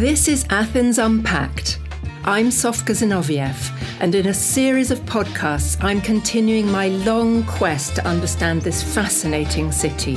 This 0.00 0.28
is 0.28 0.46
Athens 0.48 0.98
Unpacked. 0.98 1.78
I'm 2.24 2.46
Sofka 2.46 2.94
Zinoviev, 2.94 3.70
and 4.00 4.14
in 4.14 4.28
a 4.28 4.32
series 4.32 4.90
of 4.90 4.98
podcasts, 5.00 5.76
I'm 5.84 6.00
continuing 6.00 6.72
my 6.72 6.88
long 6.88 7.42
quest 7.42 7.96
to 7.96 8.06
understand 8.06 8.62
this 8.62 8.82
fascinating 8.82 9.70
city. 9.70 10.16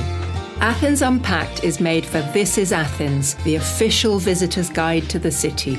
Athens 0.60 1.02
Unpacked 1.02 1.64
is 1.64 1.80
made 1.80 2.06
for 2.06 2.22
This 2.32 2.56
is 2.56 2.72
Athens, 2.72 3.34
the 3.44 3.56
official 3.56 4.18
visitor's 4.18 4.70
guide 4.70 5.10
to 5.10 5.18
the 5.18 5.30
city. 5.30 5.78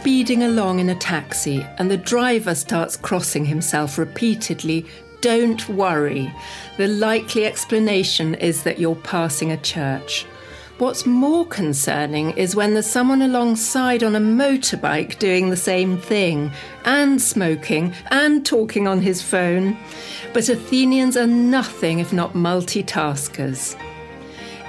Speeding 0.00 0.44
along 0.44 0.78
in 0.78 0.88
a 0.88 0.94
taxi 0.94 1.62
and 1.76 1.90
the 1.90 1.96
driver 1.98 2.54
starts 2.54 2.96
crossing 2.96 3.44
himself 3.44 3.98
repeatedly, 3.98 4.86
don't 5.20 5.68
worry. 5.68 6.32
The 6.78 6.88
likely 6.88 7.44
explanation 7.44 8.34
is 8.36 8.62
that 8.62 8.78
you're 8.78 8.94
passing 8.94 9.52
a 9.52 9.58
church. 9.58 10.24
What's 10.78 11.04
more 11.04 11.44
concerning 11.44 12.30
is 12.30 12.56
when 12.56 12.72
there's 12.72 12.86
someone 12.86 13.20
alongside 13.20 14.02
on 14.02 14.16
a 14.16 14.20
motorbike 14.20 15.18
doing 15.18 15.50
the 15.50 15.56
same 15.58 15.98
thing, 15.98 16.50
and 16.86 17.20
smoking, 17.20 17.92
and 18.10 18.46
talking 18.46 18.88
on 18.88 19.02
his 19.02 19.20
phone. 19.20 19.76
But 20.32 20.48
Athenians 20.48 21.18
are 21.18 21.26
nothing 21.26 21.98
if 21.98 22.10
not 22.10 22.32
multitaskers. 22.32 23.76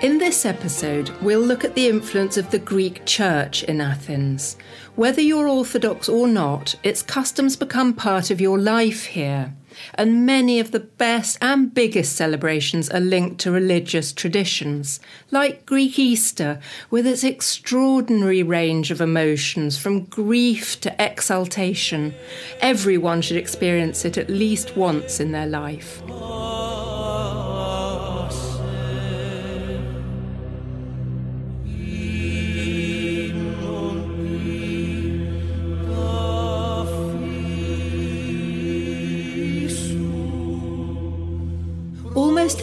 In 0.01 0.17
this 0.17 0.47
episode, 0.47 1.09
we'll 1.21 1.41
look 1.41 1.63
at 1.63 1.75
the 1.75 1.87
influence 1.87 2.35
of 2.35 2.49
the 2.49 2.57
Greek 2.57 3.05
church 3.05 3.61
in 3.61 3.79
Athens. 3.79 4.57
Whether 4.95 5.21
you're 5.21 5.47
Orthodox 5.47 6.09
or 6.09 6.27
not, 6.27 6.73
its 6.81 7.03
customs 7.03 7.55
become 7.55 7.93
part 7.93 8.31
of 8.31 8.41
your 8.41 8.57
life 8.57 9.05
here. 9.05 9.53
And 9.93 10.25
many 10.25 10.59
of 10.59 10.71
the 10.71 10.79
best 10.79 11.37
and 11.39 11.71
biggest 11.71 12.15
celebrations 12.15 12.89
are 12.89 12.99
linked 12.99 13.39
to 13.41 13.51
religious 13.51 14.11
traditions, 14.11 14.99
like 15.29 15.67
Greek 15.67 15.99
Easter, 15.99 16.59
with 16.89 17.05
its 17.05 17.23
extraordinary 17.23 18.41
range 18.41 18.89
of 18.89 19.01
emotions 19.01 19.77
from 19.77 20.05
grief 20.05 20.81
to 20.81 20.95
exultation. 20.99 22.15
Everyone 22.59 23.21
should 23.21 23.37
experience 23.37 24.03
it 24.03 24.17
at 24.17 24.31
least 24.31 24.75
once 24.75 25.19
in 25.19 25.31
their 25.31 25.47
life. 25.47 26.01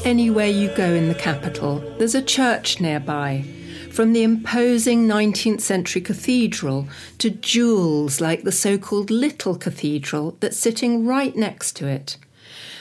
Anywhere 0.04 0.46
you 0.46 0.74
go 0.74 0.94
in 0.94 1.08
the 1.08 1.14
capital, 1.14 1.80
there's 1.98 2.14
a 2.14 2.22
church 2.22 2.80
nearby. 2.80 3.44
From 3.90 4.12
the 4.12 4.22
imposing 4.22 5.06
19th 5.06 5.60
century 5.60 6.00
cathedral 6.00 6.88
to 7.18 7.30
jewels 7.30 8.20
like 8.20 8.42
the 8.42 8.52
so 8.52 8.78
called 8.78 9.10
Little 9.10 9.56
Cathedral 9.56 10.36
that's 10.40 10.56
sitting 10.56 11.04
right 11.04 11.34
next 11.36 11.72
to 11.76 11.86
it. 11.86 12.16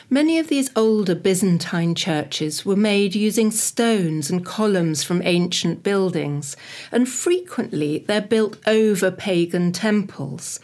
Many 0.09 0.39
of 0.39 0.47
these 0.47 0.71
older 0.75 1.15
Byzantine 1.15 1.95
churches 1.95 2.65
were 2.65 2.77
made 2.77 3.13
using 3.13 3.51
stones 3.51 4.29
and 4.29 4.45
columns 4.45 5.03
from 5.03 5.21
ancient 5.23 5.83
buildings, 5.83 6.55
and 6.93 7.09
frequently 7.09 8.05
they're 8.07 8.21
built 8.21 8.57
over 8.65 9.11
pagan 9.11 9.73
temples. 9.73 10.61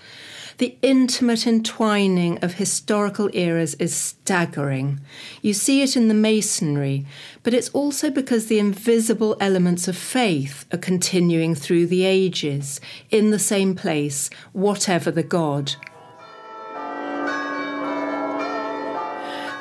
The 0.57 0.77
intimate 0.81 1.47
entwining 1.47 2.37
of 2.43 2.55
historical 2.55 3.29
eras 3.33 3.73
is 3.75 3.95
staggering. 3.95 4.99
You 5.41 5.53
see 5.53 5.81
it 5.81 5.95
in 5.95 6.07
the 6.07 6.13
masonry, 6.13 7.05
but 7.41 7.53
it's 7.53 7.69
also 7.69 8.09
because 8.09 8.47
the 8.47 8.59
invisible 8.59 9.35
elements 9.39 9.87
of 9.87 9.97
faith 9.97 10.65
are 10.71 10.77
continuing 10.77 11.55
through 11.55 11.87
the 11.87 12.05
ages, 12.05 12.79
in 13.09 13.31
the 13.31 13.39
same 13.39 13.75
place, 13.75 14.29
whatever 14.51 15.11
the 15.11 15.23
god. 15.23 15.75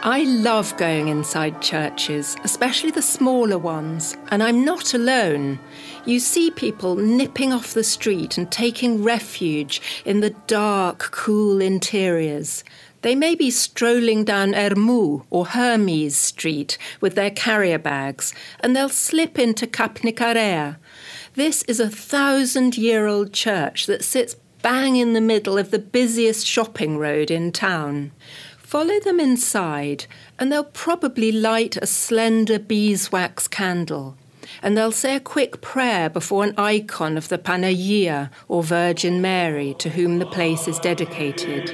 I 0.04 0.24
love 0.24 0.76
going 0.78 1.06
inside 1.06 1.62
churches, 1.62 2.36
especially 2.42 2.90
the 2.90 3.00
smaller 3.00 3.56
ones, 3.56 4.16
and 4.32 4.42
I'm 4.42 4.64
not 4.64 4.94
alone. 4.94 5.60
You 6.04 6.18
see 6.18 6.50
people 6.50 6.96
nipping 6.96 7.52
off 7.52 7.72
the 7.72 7.84
street 7.84 8.36
and 8.36 8.50
taking 8.50 9.04
refuge 9.04 9.80
in 10.04 10.18
the 10.18 10.30
dark, 10.48 11.12
cool 11.12 11.60
interiors. 11.60 12.64
They 13.02 13.14
may 13.14 13.36
be 13.36 13.52
strolling 13.52 14.24
down 14.24 14.54
Ermou 14.54 15.24
or 15.30 15.46
Hermes 15.46 16.16
Street 16.16 16.78
with 17.00 17.14
their 17.14 17.30
carrier 17.30 17.78
bags, 17.78 18.34
and 18.58 18.74
they'll 18.74 18.88
slip 18.88 19.38
into 19.38 19.68
Kapnikarea. 19.68 20.78
This 21.34 21.62
is 21.68 21.78
a 21.78 21.88
thousand 21.88 22.76
year 22.76 23.06
old 23.06 23.32
church 23.32 23.86
that 23.86 24.02
sits 24.02 24.34
bang 24.62 24.96
in 24.96 25.12
the 25.12 25.20
middle 25.20 25.58
of 25.58 25.70
the 25.70 25.78
busiest 25.78 26.46
shopping 26.46 26.96
road 26.96 27.30
in 27.30 27.52
town. 27.52 28.12
Follow 28.72 28.98
them 29.00 29.20
inside, 29.20 30.06
and 30.38 30.50
they'll 30.50 30.64
probably 30.64 31.30
light 31.30 31.76
a 31.76 31.86
slender 31.86 32.58
beeswax 32.58 33.46
candle. 33.46 34.16
And 34.62 34.78
they'll 34.78 34.90
say 34.90 35.14
a 35.14 35.20
quick 35.20 35.60
prayer 35.60 36.08
before 36.08 36.42
an 36.42 36.54
icon 36.56 37.18
of 37.18 37.28
the 37.28 37.36
Panagia 37.36 38.30
or 38.48 38.62
Virgin 38.62 39.20
Mary 39.20 39.74
to 39.74 39.90
whom 39.90 40.20
the 40.20 40.24
place 40.24 40.66
is 40.66 40.78
dedicated. 40.78 41.68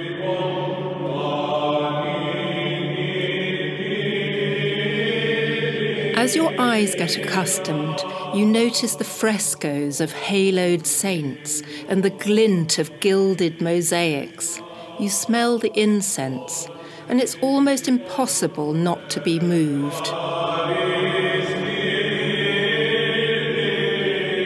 As 6.16 6.34
your 6.34 6.60
eyes 6.60 6.96
get 6.96 7.16
accustomed, 7.16 8.02
you 8.34 8.44
notice 8.44 8.96
the 8.96 9.04
frescoes 9.04 10.00
of 10.00 10.12
haloed 10.12 10.84
saints 10.84 11.62
and 11.88 12.02
the 12.02 12.10
glint 12.10 12.80
of 12.80 12.98
gilded 12.98 13.60
mosaics. 13.60 14.60
You 14.98 15.08
smell 15.10 15.58
the 15.58 15.70
incense 15.80 16.66
and 17.08 17.20
it's 17.20 17.36
almost 17.36 17.88
impossible 17.88 18.72
not 18.72 19.10
to 19.10 19.20
be 19.20 19.40
moved. 19.40 20.08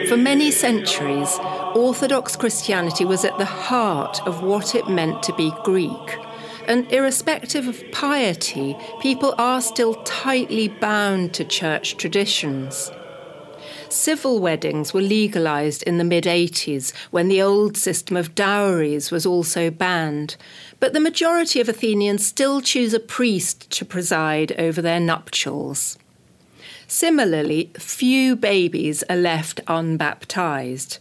For 0.09 0.17
many 0.17 0.51
centuries, 0.51 1.39
Orthodox 1.75 2.35
Christianity 2.35 3.03
was 3.03 3.25
at 3.25 3.37
the 3.37 3.45
heart 3.45 4.21
of 4.27 4.43
what 4.43 4.75
it 4.75 4.87
meant 4.87 5.23
to 5.23 5.33
be 5.33 5.51
Greek. 5.63 6.17
And 6.67 6.89
irrespective 6.91 7.67
of 7.67 7.83
piety, 7.91 8.77
people 9.01 9.35
are 9.37 9.59
still 9.59 9.95
tightly 10.03 10.67
bound 10.67 11.33
to 11.33 11.43
church 11.43 11.97
traditions. 11.97 12.91
Civil 13.93 14.39
weddings 14.39 14.91
were 14.91 15.01
legalised 15.01 15.83
in 15.83 15.99
the 15.99 16.03
mid 16.03 16.23
80s 16.23 16.93
when 17.11 17.27
the 17.27 17.43
old 17.43 17.77
system 17.77 18.17
of 18.17 18.33
dowries 18.33 19.11
was 19.11 19.23
also 19.23 19.69
banned, 19.69 20.35
but 20.79 20.93
the 20.93 20.99
majority 20.99 21.61
of 21.61 21.69
Athenians 21.69 22.25
still 22.25 22.59
choose 22.59 22.95
a 22.95 22.99
priest 22.99 23.69
to 23.69 23.85
preside 23.85 24.51
over 24.53 24.81
their 24.81 24.99
nuptials. 24.99 25.99
Similarly, 26.87 27.71
few 27.77 28.35
babies 28.35 29.03
are 29.11 29.15
left 29.15 29.61
unbaptized. 29.67 30.97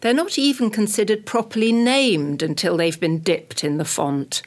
They're 0.00 0.14
not 0.14 0.38
even 0.38 0.70
considered 0.70 1.26
properly 1.26 1.72
named 1.72 2.44
until 2.44 2.76
they've 2.76 3.00
been 3.00 3.18
dipped 3.18 3.64
in 3.64 3.78
the 3.78 3.84
font. 3.84 4.42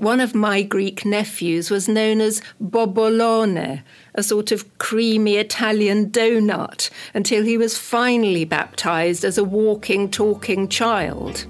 One 0.00 0.20
of 0.20 0.34
my 0.34 0.62
Greek 0.62 1.04
nephews 1.04 1.70
was 1.70 1.86
known 1.86 2.20
as 2.22 2.42
Bobolone, 2.60 3.82
a 4.14 4.22
sort 4.22 4.52
of 4.52 4.78
creamy 4.78 5.36
Italian 5.36 6.10
donut, 6.10 6.90
until 7.14 7.44
he 7.44 7.56
was 7.56 7.78
finally 7.78 8.44
baptized 8.44 9.24
as 9.24 9.38
a 9.38 9.44
walking, 9.44 10.10
talking 10.10 10.68
child. 10.68 11.46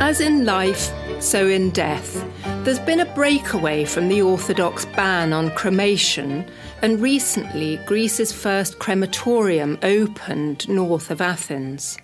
As 0.00 0.20
in 0.20 0.44
life, 0.44 0.92
so 1.20 1.48
in 1.48 1.70
death, 1.70 2.24
there's 2.64 2.78
been 2.78 3.00
a 3.00 3.14
breakaway 3.14 3.84
from 3.84 4.08
the 4.08 4.22
Orthodox 4.22 4.84
ban 4.86 5.32
on 5.32 5.50
cremation, 5.50 6.48
and 6.82 7.00
recently 7.00 7.78
Greece's 7.86 8.32
first 8.32 8.78
crematorium 8.78 9.78
opened 9.82 10.68
north 10.68 11.10
of 11.10 11.20
Athens. 11.20 11.98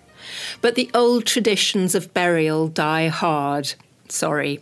But 0.61 0.75
the 0.75 0.89
old 0.93 1.25
traditions 1.25 1.95
of 1.95 2.13
burial 2.13 2.67
die 2.67 3.07
hard. 3.07 3.73
Sorry. 4.09 4.61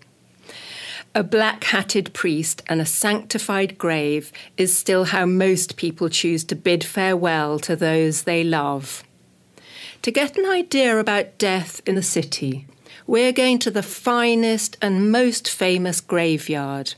A 1.15 1.23
black 1.23 1.63
hatted 1.65 2.11
priest 2.13 2.63
and 2.67 2.81
a 2.81 2.87
sanctified 2.87 3.77
grave 3.77 4.31
is 4.57 4.75
still 4.75 5.05
how 5.05 5.27
most 5.27 5.77
people 5.77 6.09
choose 6.09 6.43
to 6.45 6.55
bid 6.55 6.83
farewell 6.83 7.59
to 7.59 7.75
those 7.75 8.23
they 8.23 8.43
love. 8.43 9.03
To 10.01 10.09
get 10.09 10.37
an 10.39 10.47
idea 10.47 10.99
about 10.99 11.37
death 11.37 11.81
in 11.85 11.93
the 11.93 12.01
city, 12.01 12.65
we're 13.05 13.31
going 13.31 13.59
to 13.59 13.69
the 13.69 13.83
finest 13.83 14.75
and 14.81 15.11
most 15.11 15.47
famous 15.47 16.01
graveyard. 16.01 16.95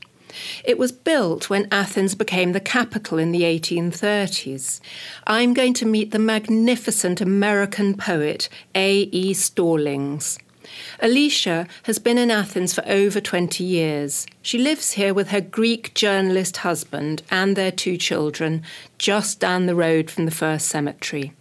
It 0.64 0.78
was 0.78 0.92
built 0.92 1.50
when 1.50 1.68
Athens 1.70 2.14
became 2.14 2.52
the 2.52 2.60
capital 2.60 3.18
in 3.18 3.32
the 3.32 3.42
1830s. 3.42 4.80
I'm 5.26 5.52
going 5.52 5.74
to 5.74 5.86
meet 5.86 6.10
the 6.10 6.18
magnificent 6.18 7.20
American 7.20 7.94
poet 7.96 8.48
A.E. 8.74 9.34
Stallings. 9.34 10.38
Alicia 11.00 11.66
has 11.84 11.98
been 11.98 12.18
in 12.18 12.30
Athens 12.30 12.74
for 12.74 12.86
over 12.86 13.20
20 13.20 13.62
years. 13.62 14.26
She 14.42 14.58
lives 14.58 14.92
here 14.92 15.14
with 15.14 15.28
her 15.28 15.40
Greek 15.40 15.94
journalist 15.94 16.58
husband 16.58 17.22
and 17.30 17.56
their 17.56 17.72
two 17.72 17.96
children, 17.96 18.62
just 18.98 19.40
down 19.40 19.66
the 19.66 19.74
road 19.74 20.10
from 20.10 20.24
the 20.24 20.30
first 20.30 20.66
cemetery. 20.66 21.32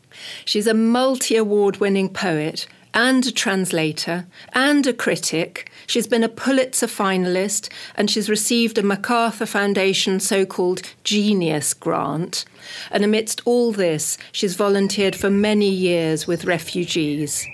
She's 0.46 0.68
a 0.68 0.74
multi 0.74 1.36
award 1.36 1.78
winning 1.78 2.10
poet 2.10 2.68
and 2.96 3.26
a 3.26 3.32
translator 3.32 4.26
and 4.54 4.88
a 4.88 4.94
critic. 4.94 5.70
She's 5.86 6.08
been 6.08 6.24
a 6.24 6.30
Pulitzer 6.30 6.88
finalist 6.88 7.70
and 7.96 8.10
she's 8.10 8.30
received 8.30 8.78
a 8.78 8.84
MacArthur 8.84 9.46
Foundation 9.46 10.22
so 10.22 10.46
called 10.46 10.82
Genius 11.04 11.74
Grant. 11.74 12.46
And 12.90 13.04
amidst 13.04 13.42
all 13.46 13.74
this, 13.74 14.18
she's 14.32 14.56
volunteered 14.56 15.16
for 15.16 15.30
many 15.30 15.70
years 15.70 16.26
with 16.26 16.46
refugees. 16.46 17.46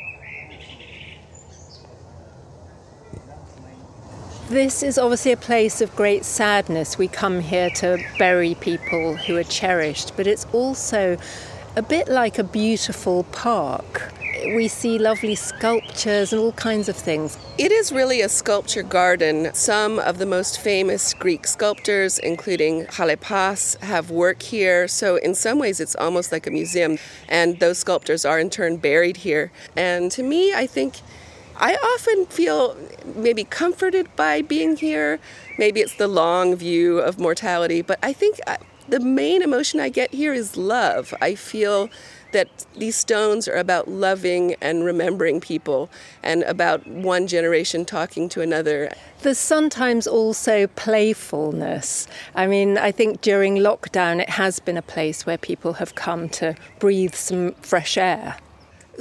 This 4.52 4.84
is 4.84 4.98
obviously 4.98 5.32
a 5.32 5.38
place 5.38 5.80
of 5.80 5.96
great 5.96 6.26
sadness. 6.26 6.98
We 6.98 7.08
come 7.08 7.40
here 7.40 7.70
to 7.76 7.98
bury 8.20 8.56
people 8.56 9.16
who 9.16 9.38
are 9.38 9.46
cherished, 9.46 10.18
but 10.18 10.28
it's 10.28 10.46
also 10.52 11.16
a 11.78 11.82
bit 11.82 12.10
like 12.10 12.38
a 12.38 12.44
beautiful 12.44 13.24
park. 13.32 14.12
We 14.48 14.68
see 14.68 15.00
lovely 15.00 15.36
sculptures 15.36 16.34
and 16.34 16.42
all 16.42 16.52
kinds 16.52 16.90
of 16.90 16.98
things. 16.98 17.38
It 17.58 17.72
is 17.72 17.94
really 17.94 18.20
a 18.20 18.28
sculpture 18.28 18.84
garden. 18.84 19.54
Some 19.54 20.00
of 20.00 20.18
the 20.18 20.26
most 20.26 20.60
famous 20.60 21.14
Greek 21.14 21.48
sculptors, 21.48 22.20
including 22.20 22.88
Halepas, 22.88 23.80
have 23.80 24.12
work 24.12 24.42
here. 24.42 24.86
So, 24.90 25.16
in 25.16 25.34
some 25.34 25.60
ways, 25.60 25.80
it's 25.80 25.96
almost 25.96 26.34
like 26.34 26.46
a 26.46 26.52
museum. 26.52 26.98
And 27.30 27.58
those 27.62 27.78
sculptors 27.78 28.26
are 28.26 28.38
in 28.38 28.50
turn 28.50 28.76
buried 28.76 29.16
here. 29.16 29.50
And 29.78 30.12
to 30.12 30.24
me, 30.24 30.54
I 30.54 30.68
think 30.68 30.96
I 31.62 31.76
often 31.76 32.26
feel 32.26 32.76
maybe 33.16 33.44
comforted 33.44 34.14
by 34.16 34.42
being 34.42 34.78
here. 34.78 35.20
Maybe 35.60 35.80
it's 35.80 35.96
the 35.96 36.08
long 36.08 36.56
view 36.56 36.98
of 36.98 37.20
mortality, 37.20 37.84
but 37.84 38.00
I 38.02 38.14
think 38.14 38.40
uh, 38.48 38.58
the 38.90 39.00
main 39.00 39.44
emotion 39.44 39.80
I 39.80 39.90
get 39.90 40.12
here 40.12 40.34
is 40.34 40.58
love. 40.58 41.14
I 41.22 41.36
feel 41.36 41.92
that 42.32 42.66
these 42.76 42.96
stones 42.96 43.48
are 43.48 43.58
about 43.58 43.88
loving 43.88 44.56
and 44.60 44.84
remembering 44.84 45.40
people 45.40 45.92
and 46.24 46.42
about 46.44 46.88
one 46.88 47.28
generation 47.28 47.86
talking 47.86 48.28
to 48.30 48.42
another. 48.42 48.92
There's 49.22 49.38
sometimes 49.38 50.08
also 50.08 50.66
playfulness. 50.66 52.08
I 52.34 52.48
mean, 52.48 52.80
I 52.80 52.92
think 52.92 53.22
during 53.22 53.58
lockdown 53.58 54.20
it 54.20 54.32
has 54.32 54.60
been 54.60 54.78
a 54.78 54.82
place 54.82 55.28
where 55.28 55.38
people 55.38 55.74
have 55.74 55.94
come 55.94 56.28
to 56.30 56.56
breathe 56.80 57.14
some 57.14 57.52
fresh 57.62 57.98
air. 57.98 58.38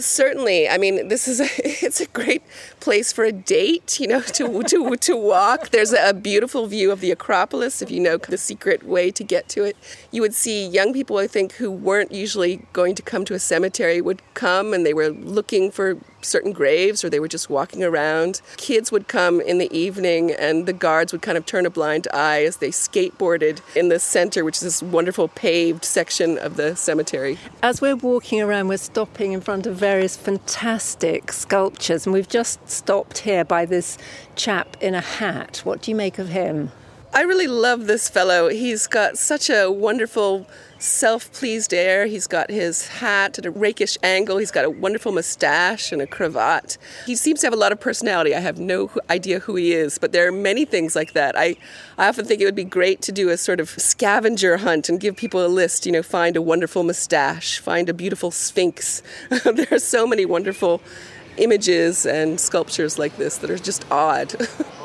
Certainly, 0.01 0.69
I 0.69 0.79
mean, 0.79 1.09
this 1.09 1.29
is 1.29 1.41
a, 1.41 1.47
it's 1.85 2.01
a 2.01 2.07
great 2.07 2.43
place 2.81 3.13
for 3.13 3.25
a 3.25 3.33
date, 3.33 4.01
you 4.01 4.09
know, 4.09 4.21
to 4.21 4.63
to 4.63 4.97
to 4.97 5.17
walk. 5.17 5.71
There's 5.71 5.93
a 5.93 6.15
beautiful 6.15 6.67
view 6.67 6.91
of 6.91 7.01
the 7.01 7.11
Acropolis 7.11 7.83
if 7.83 7.91
you 7.91 8.01
know 8.01 8.17
the 8.17 8.39
secret 8.39 8.83
way 8.83 9.11
to 9.11 9.25
get 9.25 9.49
to 9.51 9.65
it. 9.65 9.77
You 10.11 10.23
would 10.23 10.35
see 10.35 10.67
young 10.67 10.93
people, 10.93 11.19
I 11.19 11.27
think, 11.27 11.53
who 11.55 11.71
weren't 11.71 12.13
usually 12.13 12.67
going 12.73 12.95
to 12.97 13.03
come 13.03 13.25
to 13.27 13.35
a 13.35 13.39
cemetery 13.39 14.01
would 14.01 14.23
come 14.35 14.73
and 14.73 14.85
they 14.85 14.95
were 14.95 15.11
looking 15.11 15.71
for 15.71 15.99
certain 16.23 16.53
graves 16.53 17.05
or 17.05 17.11
they 17.11 17.21
were 17.21 17.29
just 17.29 17.51
walking 17.51 17.83
around. 17.83 18.41
Kids 18.57 18.93
would 18.93 19.09
come 19.09 19.41
in 19.41 19.59
the 19.59 19.73
evening 19.77 20.33
and 20.33 20.67
the 20.67 20.73
guards 20.73 21.13
would 21.13 21.23
kind 21.23 21.39
of 21.39 21.47
turn 21.47 21.67
a 21.67 21.71
blind 21.71 22.09
eye 22.13 22.45
as 22.45 22.59
they 22.59 22.71
skateboarded 22.71 23.61
in 23.75 23.89
the 23.89 23.99
center, 23.99 24.45
which 24.45 24.57
is 24.57 24.63
this 24.63 24.83
wonderful 24.83 25.29
paved 25.29 25.85
section 25.85 26.39
of 26.39 26.57
the 26.57 26.75
cemetery. 26.77 27.39
As 27.63 27.81
we're 27.81 27.97
walking 27.97 28.41
around, 28.41 28.69
we're 28.69 28.79
stopping 28.79 29.33
in 29.33 29.41
front 29.41 29.67
of 29.67 29.77
various 29.77 30.17
fantastic 30.17 31.33
sculptures, 31.33 32.07
and 32.07 32.13
we've 32.13 32.29
just 32.29 32.69
stopped 32.69 33.19
here 33.19 33.45
by 33.45 33.65
this 33.65 33.99
chap 34.37 34.77
in 34.81 34.95
a 34.95 35.01
hat. 35.01 35.61
What 35.65 35.83
do 35.83 35.91
you 35.91 35.97
make 35.97 36.19
of 36.19 36.29
him? 36.29 36.73
I 37.13 37.23
really 37.23 37.49
love 37.49 37.89
this 37.89 38.09
fellow. 38.09 38.49
He's 38.49 38.87
got 38.87 39.19
such 39.19 39.51
a 39.51 39.69
wonderful 39.69 40.47
self 40.79 41.33
pleased 41.33 41.75
air. 41.75 42.07
He's 42.07 42.29
got 42.29 42.51
his 42.51 42.87
hat 42.87 43.37
at 43.37 43.45
a 43.45 43.51
rakish 43.51 43.99
angle. 44.05 44.39
He's 44.39 44.53
got 44.53 44.65
a 44.65 44.71
wonderful 44.71 45.11
mustache 45.11 45.91
and 45.91 46.01
a 46.01 46.07
cravat. 46.07 46.79
He 47.07 47.17
seems 47.17 47.41
to 47.41 47.49
have 47.49 47.53
a 47.53 47.57
lot 47.57 47.73
of 47.73 47.81
personality. 47.81 48.33
I 48.33 48.39
have 48.39 48.61
no 48.61 48.93
idea 49.11 49.41
who 49.41 49.57
he 49.57 49.73
is, 49.73 49.99
but 49.99 50.13
there 50.13 50.29
are 50.29 50.33
many 50.33 50.65
things 50.65 50.95
like 50.95 51.13
that. 51.15 51.37
I, 51.37 51.57
I 51.99 52.09
often 52.09 52.27
think 52.27 52.41
it 52.41 52.45
would 52.45 52.55
be 52.55 52.65
great 52.65 53.03
to 53.03 53.13
do 53.13 53.29
a 53.31 53.37
sort 53.37 53.59
of 53.59 53.71
scavenger 53.71 54.59
hunt 54.59 54.89
and 54.89 55.01
give 55.01 55.17
people 55.17 55.45
a 55.45 55.49
list. 55.49 55.87
You 55.87 55.93
know, 55.93 56.05
find 56.05 56.37
a 56.37 56.43
wonderful 56.43 56.85
mustache, 56.85 57.59
find 57.59 57.89
a 57.89 57.95
beautiful 57.95 58.31
sphinx. 58.31 59.03
there 59.45 59.67
are 59.73 59.81
so 59.81 60.07
many 60.07 60.27
wonderful 60.27 60.81
images 61.39 62.07
and 62.07 62.39
sculptures 62.39 63.01
like 63.01 63.17
this 63.17 63.39
that 63.39 63.51
are 63.51 63.59
just 63.59 63.85
odd. 63.91 64.33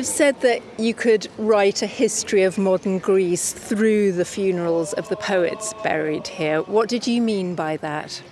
You've 0.00 0.06
said 0.06 0.40
that 0.40 0.62
you 0.78 0.94
could 0.94 1.28
write 1.36 1.82
a 1.82 1.86
history 1.86 2.44
of 2.44 2.56
modern 2.56 3.00
Greece 3.00 3.52
through 3.52 4.12
the 4.12 4.24
funerals 4.24 4.94
of 4.94 5.06
the 5.10 5.16
poets 5.16 5.74
buried 5.82 6.26
here. 6.26 6.62
What 6.62 6.88
did 6.88 7.06
you 7.06 7.20
mean 7.20 7.54
by 7.54 7.76
that? 7.76 8.22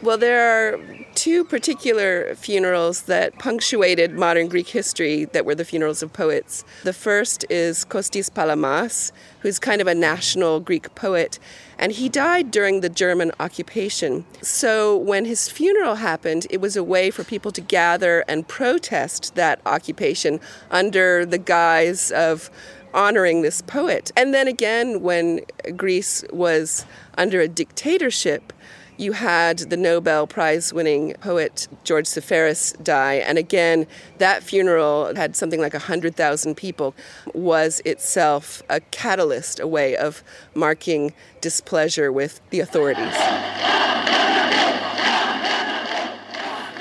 Well, 0.00 0.16
there 0.16 0.74
are 0.74 0.78
two 1.16 1.42
particular 1.42 2.36
funerals 2.36 3.02
that 3.02 3.36
punctuated 3.40 4.12
modern 4.12 4.46
Greek 4.46 4.68
history 4.68 5.24
that 5.24 5.44
were 5.44 5.56
the 5.56 5.64
funerals 5.64 6.04
of 6.04 6.12
poets. 6.12 6.64
The 6.84 6.92
first 6.92 7.44
is 7.50 7.84
Kostis 7.84 8.32
Palamas, 8.32 9.12
who's 9.40 9.58
kind 9.58 9.80
of 9.80 9.88
a 9.88 9.96
national 9.96 10.60
Greek 10.60 10.94
poet, 10.94 11.40
and 11.80 11.90
he 11.90 12.08
died 12.08 12.52
during 12.52 12.80
the 12.80 12.88
German 12.88 13.32
occupation. 13.40 14.24
So 14.40 14.96
when 14.96 15.24
his 15.24 15.48
funeral 15.48 15.96
happened, 15.96 16.46
it 16.48 16.60
was 16.60 16.76
a 16.76 16.84
way 16.84 17.10
for 17.10 17.24
people 17.24 17.50
to 17.50 17.60
gather 17.60 18.24
and 18.28 18.46
protest 18.46 19.34
that 19.34 19.60
occupation 19.66 20.38
under 20.70 21.26
the 21.26 21.38
guise 21.38 22.12
of 22.12 22.52
honoring 22.94 23.42
this 23.42 23.62
poet. 23.62 24.12
And 24.16 24.32
then 24.32 24.46
again, 24.46 25.02
when 25.02 25.40
Greece 25.76 26.24
was 26.32 26.86
under 27.16 27.40
a 27.40 27.48
dictatorship, 27.48 28.52
you 28.98 29.12
had 29.12 29.58
the 29.58 29.76
Nobel 29.76 30.26
Prize 30.26 30.72
winning 30.72 31.14
poet 31.20 31.68
George 31.84 32.06
Seferis 32.06 32.72
die. 32.82 33.14
And 33.14 33.38
again, 33.38 33.86
that 34.18 34.42
funeral 34.42 35.14
had 35.14 35.36
something 35.36 35.60
like 35.60 35.72
100,000 35.72 36.56
people, 36.56 36.94
was 37.32 37.80
itself 37.84 38.62
a 38.68 38.80
catalyst, 38.80 39.60
a 39.60 39.66
way 39.66 39.96
of 39.96 40.24
marking 40.54 41.14
displeasure 41.40 42.10
with 42.12 42.40
the 42.50 42.58
authorities. 42.60 43.14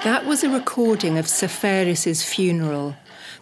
That 0.04 0.26
was 0.26 0.44
a 0.44 0.50
recording 0.50 1.18
of 1.18 1.26
Seferis's 1.26 2.24
funeral. 2.24 2.96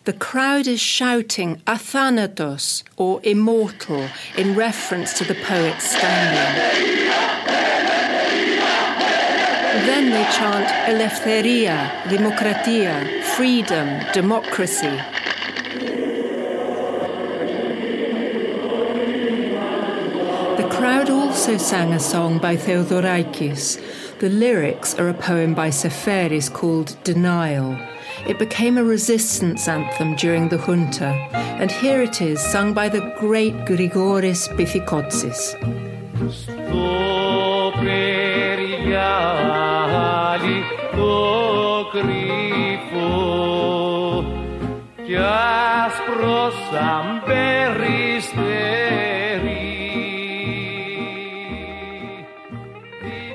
The 0.04 0.14
crowd 0.14 0.68
is 0.68 0.80
shouting 0.80 1.62
Athanatos, 1.68 2.84
or 2.98 3.22
immortal, 3.24 4.10
in 4.38 4.56
reference 4.56 5.14
to 5.18 5.24
the 5.24 5.36
poet 5.36 5.82
standing. 5.82 7.05
Then 9.86 10.10
they 10.10 10.24
chant 10.32 10.68
Eleftheria, 10.90 11.78
Demokratia, 12.06 13.24
freedom, 13.36 13.88
democracy. 14.14 14.98
The 20.58 20.68
crowd 20.72 21.10
also 21.12 21.58
sang 21.58 21.94
a 21.94 22.00
song 22.00 22.40
by 22.40 22.56
Theodorakis. 22.56 23.80
The 24.20 24.30
lyrics 24.30 24.96
are 24.96 25.10
a 25.10 25.14
poem 25.14 25.54
by 25.54 25.70
Seferis 25.70 26.50
called 26.52 26.98
Denial. 27.04 27.78
It 28.28 28.40
became 28.40 28.80
a 28.80 28.84
resistance 28.84 29.68
anthem 29.68 30.16
during 30.16 30.50
the 30.50 30.58
junta, 30.58 31.12
and 31.62 31.70
here 31.70 32.02
it 32.02 32.22
is, 32.22 32.40
sung 32.40 32.74
by 32.74 32.90
the 32.90 33.14
great 33.20 33.54
Grigoris 33.68 34.48
Bithikotsis. 34.58 35.54
We've 46.76 46.84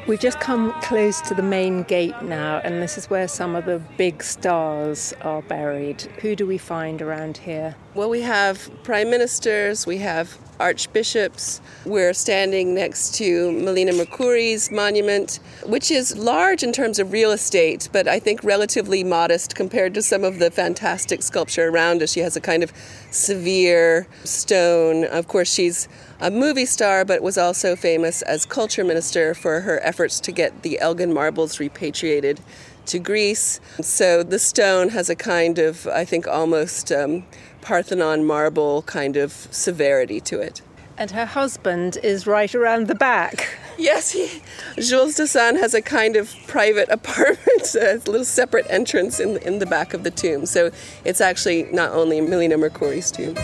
We've 0.06 0.20
just 0.20 0.40
come 0.40 0.72
close 0.82 1.22
to 1.22 1.34
the 1.34 1.42
main 1.42 1.84
gate 1.84 2.20
now, 2.20 2.60
and 2.64 2.82
this 2.82 2.98
is 2.98 3.08
where 3.08 3.26
some 3.28 3.56
of 3.56 3.64
the 3.64 3.78
big 3.96 4.22
stars 4.22 5.14
are 5.22 5.40
buried. 5.40 6.02
Who 6.20 6.36
do 6.36 6.46
we 6.46 6.58
find 6.58 7.00
around 7.00 7.38
here? 7.38 7.76
Well, 7.94 8.10
we 8.10 8.20
have 8.20 8.70
prime 8.82 9.08
ministers, 9.08 9.86
we 9.86 9.98
have 9.98 10.36
archbishops. 10.60 11.60
We're 11.84 12.12
standing 12.12 12.74
next 12.74 13.14
to 13.16 13.50
Melina 13.52 13.92
Mercouri's 13.92 14.70
monument, 14.70 15.40
which 15.64 15.90
is 15.90 16.16
large 16.16 16.62
in 16.62 16.72
terms 16.72 16.98
of 16.98 17.12
real 17.12 17.32
estate, 17.32 17.88
but 17.92 18.06
I 18.06 18.20
think 18.20 18.44
relatively 18.44 19.02
modest 19.02 19.54
compared 19.54 19.94
to 19.94 20.02
some 20.02 20.22
of 20.22 20.38
the 20.38 20.50
fantastic 20.50 21.22
sculpture 21.22 21.68
around 21.68 22.02
us. 22.02 22.12
She 22.12 22.20
has 22.20 22.36
a 22.36 22.40
kind 22.40 22.62
of 22.62 22.72
severe 23.10 24.06
stone. 24.24 25.04
Of 25.04 25.26
course, 25.26 25.52
she's 25.52 25.88
a 26.20 26.30
movie 26.30 26.66
star, 26.66 27.04
but 27.04 27.22
was 27.22 27.38
also 27.38 27.74
famous 27.74 28.22
as 28.22 28.44
culture 28.44 28.84
minister 28.84 29.34
for 29.34 29.62
her 29.62 29.80
efforts 29.82 30.20
to 30.20 30.32
get 30.32 30.62
the 30.62 30.78
Elgin 30.78 31.12
marbles 31.12 31.58
repatriated 31.58 32.40
to 32.86 32.98
Greece. 32.98 33.60
So 33.80 34.22
the 34.22 34.38
stone 34.38 34.90
has 34.90 35.08
a 35.08 35.14
kind 35.14 35.58
of, 35.58 35.86
I 35.86 36.04
think, 36.04 36.26
almost 36.26 36.90
um, 36.92 37.24
Parthenon 37.60 38.24
marble 38.24 38.82
kind 38.82 39.16
of 39.16 39.32
severity 39.50 40.20
to 40.20 40.40
it. 40.40 40.62
And 40.98 41.12
her 41.12 41.24
husband 41.24 41.98
is 42.02 42.26
right 42.26 42.54
around 42.54 42.86
the 42.86 42.94
back. 42.94 43.56
Yes, 43.78 44.10
he, 44.10 44.42
Jules 44.78 45.16
Dassin 45.16 45.58
has 45.58 45.72
a 45.72 45.80
kind 45.80 46.16
of 46.16 46.34
private 46.46 46.88
apartment, 46.90 47.74
a 47.74 47.94
little 48.04 48.26
separate 48.26 48.66
entrance 48.68 49.18
in, 49.18 49.38
in 49.38 49.58
the 49.58 49.64
back 49.64 49.94
of 49.94 50.04
the 50.04 50.10
tomb. 50.10 50.44
So 50.44 50.70
it's 51.06 51.22
actually 51.22 51.62
not 51.72 51.92
only 51.92 52.20
Melina 52.20 52.58
Mercouri's 52.58 53.10
tomb. 53.10 53.36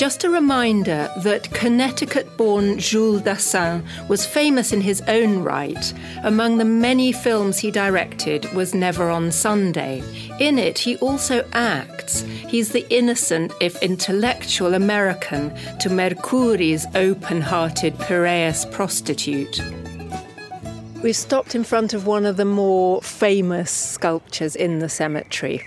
Just 0.00 0.24
a 0.24 0.30
reminder 0.30 1.12
that 1.18 1.52
Connecticut 1.52 2.38
born 2.38 2.78
Jules 2.78 3.20
Dassin 3.20 3.84
was 4.08 4.24
famous 4.24 4.72
in 4.72 4.80
his 4.80 5.02
own 5.02 5.40
right. 5.40 5.92
Among 6.22 6.56
the 6.56 6.64
many 6.64 7.12
films 7.12 7.58
he 7.58 7.70
directed 7.70 8.50
was 8.54 8.74
Never 8.74 9.10
on 9.10 9.30
Sunday. 9.30 10.02
In 10.40 10.58
it, 10.58 10.78
he 10.78 10.96
also 11.00 11.46
acts. 11.52 12.22
He's 12.22 12.70
the 12.70 12.88
innocent, 12.88 13.52
if 13.60 13.82
intellectual, 13.82 14.72
American 14.72 15.54
to 15.80 15.90
Mercouri's 15.90 16.86
open 16.94 17.42
hearted 17.42 17.92
Piraeus 17.98 18.64
prostitute. 18.72 19.60
We've 21.02 21.14
stopped 21.14 21.54
in 21.54 21.62
front 21.62 21.92
of 21.92 22.06
one 22.06 22.24
of 22.24 22.38
the 22.38 22.46
more 22.46 23.02
famous 23.02 23.70
sculptures 23.70 24.56
in 24.56 24.78
the 24.78 24.88
cemetery. 24.88 25.60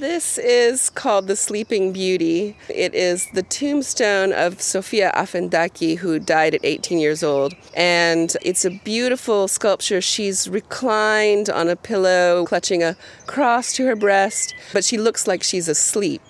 This 0.00 0.38
is 0.38 0.90
called 0.90 1.28
the 1.28 1.36
Sleeping 1.36 1.92
Beauty. 1.92 2.56
It 2.68 2.96
is 2.96 3.28
the 3.32 3.44
tombstone 3.44 4.32
of 4.32 4.60
Sofia 4.60 5.12
Afendaki, 5.14 5.98
who 5.98 6.18
died 6.18 6.56
at 6.56 6.64
18 6.64 6.98
years 6.98 7.22
old. 7.22 7.54
And 7.76 8.36
it's 8.42 8.64
a 8.64 8.70
beautiful 8.70 9.46
sculpture. 9.46 10.00
She's 10.00 10.48
reclined 10.48 11.48
on 11.48 11.68
a 11.68 11.76
pillow, 11.76 12.44
clutching 12.44 12.82
a 12.82 12.96
cross 13.28 13.72
to 13.74 13.86
her 13.86 13.94
breast, 13.94 14.56
but 14.72 14.82
she 14.82 14.98
looks 14.98 15.28
like 15.28 15.44
she's 15.44 15.68
asleep 15.68 16.22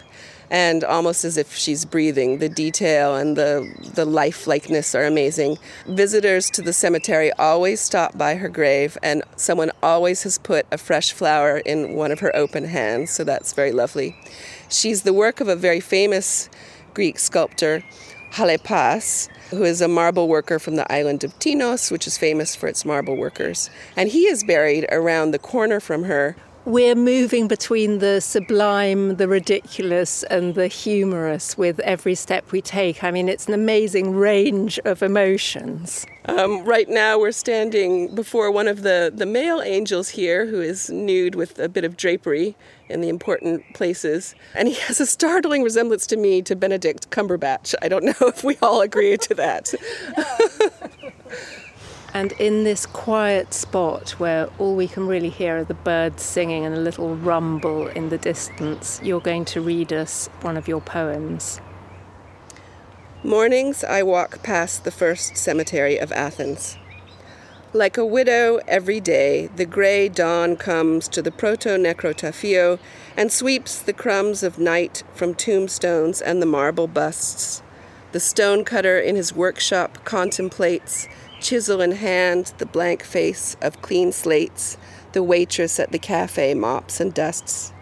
and 0.55 0.85
almost 0.85 1.25
as 1.25 1.37
if 1.37 1.53
she's 1.53 1.85
breathing. 1.85 2.39
The 2.39 2.49
detail 2.49 3.17
and 3.17 3.37
the, 3.37 3.69
the 3.95 4.05
lifelikeness 4.05 4.95
are 4.97 5.05
amazing. 5.05 5.59
Visitors 5.89 6.49
to 6.51 6.63
the 6.63 6.73
cemetery 6.73 7.33
always 7.33 7.81
stop 7.81 8.17
by 8.17 8.37
her 8.37 8.49
grave, 8.49 8.97
and 9.03 9.25
someone 9.35 9.73
always 9.83 10.23
has 10.23 10.39
put 10.39 10.65
a 10.71 10.79
fresh 10.79 11.13
flower 11.13 11.59
in 11.59 11.97
one 11.97 12.13
of 12.13 12.21
her 12.21 12.35
open 12.37 12.67
hands, 12.67 13.11
so 13.11 13.25
that's 13.25 13.53
very 13.53 13.73
lovely. 13.73 14.17
She's 14.69 15.03
the 15.03 15.13
work 15.13 15.41
of 15.41 15.49
a 15.49 15.57
very 15.57 15.81
famous 15.81 16.49
Greek 16.95 17.19
sculptor, 17.19 17.83
Halepas, 18.35 19.29
who 19.51 19.65
is 19.65 19.81
a 19.81 19.89
marble 19.89 20.29
worker 20.29 20.61
from 20.61 20.77
the 20.77 20.91
island 20.93 21.25
of 21.25 21.37
Tinos, 21.41 21.91
which 21.91 22.07
is 22.07 22.17
famous 22.17 22.55
for 22.55 22.69
its 22.69 22.85
marble 22.85 23.17
workers. 23.17 23.71
And 23.97 24.09
he 24.09 24.29
is 24.29 24.45
buried 24.45 24.87
around 24.93 25.33
the 25.33 25.41
corner 25.41 25.81
from 25.81 26.05
her 26.05 26.37
we're 26.65 26.95
moving 26.95 27.47
between 27.47 27.99
the 27.99 28.21
sublime, 28.21 29.17
the 29.17 29.29
ridiculous, 29.29 30.23
and 30.25 30.55
the 30.55 30.67
humorous 30.67 31.59
with 31.59 31.79
every 31.81 32.15
step 32.15 32.53
we 32.53 32.63
take. 32.63 33.05
I 33.05 33.11
mean, 33.11 33.29
it's 33.29 33.47
an 33.47 33.55
amazing 33.55 34.15
range 34.15 34.79
of 34.85 35.03
emotions. 35.03 36.07
Um, 36.27 36.65
right 36.65 36.89
now, 36.89 37.19
we're 37.19 37.33
standing 37.33 38.15
before 38.15 38.51
one 38.51 38.67
of 38.67 38.83
the, 38.83 39.13
the 39.15 39.27
male 39.27 39.61
angels 39.61 40.09
here, 40.11 40.47
who 40.47 40.61
is 40.63 40.89
nude 40.89 41.35
with 41.35 41.59
a 41.59 41.69
bit 41.69 41.85
of 41.85 41.99
drapery 41.99 42.57
in 42.89 43.03
the 43.03 43.11
important 43.11 43.63
places. 43.75 44.35
And 44.55 44.69
he 44.69 44.75
has 44.75 45.01
a 45.01 45.07
startling 45.07 45.63
resemblance 45.63 46.07
to 46.09 46.17
me 46.17 46.41
to 46.43 46.57
Benedict 46.57 47.11
Cumberbatch. 47.11 47.75
I 47.83 47.89
don't 47.89 48.05
know 48.21 48.29
if 48.29 48.43
we 48.43 48.57
all 48.63 48.81
agree 48.81 49.19
to 49.19 49.35
that. 49.35 49.75
And 52.15 52.31
in 52.39 52.63
this 52.63 52.87
quiet 52.87 53.53
spot 53.53 54.11
where 54.21 54.49
all 54.57 54.77
we 54.77 54.87
can 54.87 55.09
really 55.09 55.31
hear 55.31 55.59
are 55.59 55.65
the 55.65 55.75
birds 55.75 56.23
singing 56.23 56.65
and 56.65 56.73
a 56.73 56.81
little 56.81 57.17
rumble 57.17 57.89
in 57.89 58.09
the 58.09 58.19
distance, 58.19 59.01
you're 59.03 59.21
going 59.21 59.45
to 59.47 59.61
read 59.61 59.93
us 59.93 60.29
one 60.41 60.57
of 60.57 60.69
your 60.69 60.81
poems. 60.81 61.61
Mornings 63.25 63.83
I 63.83 64.05
walk 64.05 64.45
past 64.45 64.85
the 64.85 64.93
first 64.93 65.37
cemetery 65.37 65.99
of 65.99 66.13
Athens. 66.13 66.79
Like 67.73 67.99
a 67.99 68.07
widow, 68.07 68.61
every 68.69 69.01
day 69.01 69.49
the 69.49 69.67
gray 69.67 70.09
dawn 70.09 70.55
comes 70.55 71.09
to 71.09 71.21
the 71.21 71.33
proto 71.33 71.71
necrotafio 71.71 72.79
and 73.17 73.33
sweeps 73.33 73.83
the 73.83 73.93
crumbs 73.93 74.45
of 74.45 74.57
night 74.57 75.03
from 75.15 75.35
tombstones 75.35 76.21
and 76.21 76.41
the 76.41 76.47
marble 76.47 76.87
busts. 76.87 77.61
The 78.13 78.21
stonecutter 78.21 79.01
in 79.01 79.17
his 79.17 79.35
workshop 79.35 80.05
contemplates 80.05 81.09
chisel 81.45 81.83
in 81.83 81.93
hand, 81.93 82.55
the 82.57 82.67
blank 82.67 83.05
face 83.05 83.55
of 83.61 83.83
clean 83.83 84.11
slates, 84.11 84.79
the 85.13 85.23
waitress 85.23 85.79
at 85.79 85.93
the 85.93 85.99
cafe 85.99 86.55
mops 86.55 87.01
and 87.01 87.13
dusts. 87.13 87.73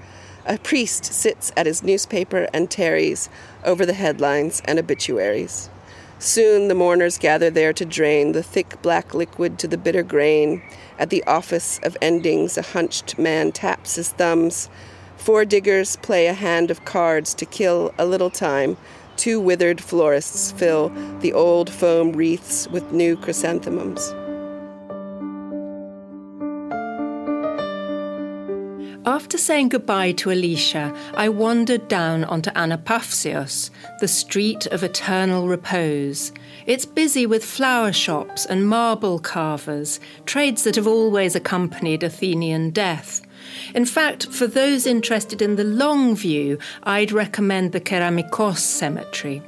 A 0.45 0.59
priest 0.59 1.04
sits 1.04 1.52
at 1.57 1.66
his 1.66 1.83
newspaper 1.83 2.49
and 2.52 2.69
tarries 2.69 3.28
over 3.64 3.87
the 3.87 3.92
headlines 3.92 4.61
and 4.64 4.81
obituaries. 4.81 5.71
Soon 6.19 6.66
the 6.66 6.75
mourners 6.75 7.19
gather 7.19 7.50
there 7.50 7.73
to 7.73 7.85
drain 7.85 8.33
the 8.33 8.42
thick 8.42 8.83
black 8.83 9.14
liquid 9.14 9.61
to 9.61 9.69
the 9.69 9.78
bitter 9.78 10.02
grain. 10.02 10.62
At 10.99 11.11
the 11.11 11.23
office 11.25 11.78
of 11.85 11.97
endings, 12.02 12.59
a 12.59 12.62
hunched 12.62 13.16
man 13.16 13.52
taps 13.52 13.95
his 13.95 14.11
thumbs. 14.11 14.69
Four 15.16 15.45
diggers 15.45 15.97
play 15.97 16.26
a 16.26 16.33
hand 16.33 16.73
of 16.73 16.85
cards 16.85 17.33
to 17.35 17.47
kill 17.47 17.95
a 17.97 18.04
little 18.04 18.31
time 18.31 18.76
Two 19.23 19.38
withered 19.38 19.81
florists 19.81 20.50
fill 20.50 20.88
the 21.21 21.33
old 21.33 21.71
foam 21.71 22.11
wreaths 22.11 22.67
with 22.67 22.91
new 22.91 23.17
chrysanthemums. 23.17 24.12
After 29.07 29.38
saying 29.38 29.69
goodbye 29.69 30.11
to 30.11 30.33
Alicia, 30.33 30.93
I 31.14 31.29
wandered 31.29 31.87
down 31.87 32.25
onto 32.25 32.50
Anapavsios, 32.50 33.71
the 34.00 34.09
street 34.09 34.67
of 34.67 34.83
eternal 34.83 35.47
repose. 35.47 36.33
It's 36.67 36.85
busy 36.85 37.25
with 37.25 37.45
flower 37.45 37.93
shops 37.93 38.45
and 38.45 38.67
marble 38.67 39.21
carvers, 39.21 40.00
trades 40.26 40.64
that 40.64 40.75
have 40.75 40.88
always 40.88 41.37
accompanied 41.37 42.02
Athenian 42.02 42.71
death. 42.71 43.23
In 43.75 43.84
fact, 43.84 44.26
for 44.26 44.46
those 44.46 44.87
interested 44.87 45.42
in 45.42 45.56
the 45.56 45.64
long 45.64 46.14
view, 46.14 46.58
I'd 46.82 47.12
recommend 47.12 47.72
the 47.72 47.80
Keramikos 47.80 48.58
Cemetery. 48.58 49.42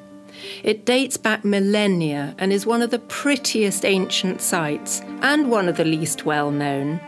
It 0.62 0.84
dates 0.84 1.16
back 1.16 1.44
millennia 1.44 2.34
and 2.38 2.52
is 2.52 2.66
one 2.66 2.82
of 2.82 2.90
the 2.90 2.98
prettiest 2.98 3.84
ancient 3.84 4.40
sites 4.40 5.00
and 5.22 5.50
one 5.50 5.68
of 5.68 5.76
the 5.76 5.84
least 5.84 6.24
well 6.24 6.50
known. 6.50 7.00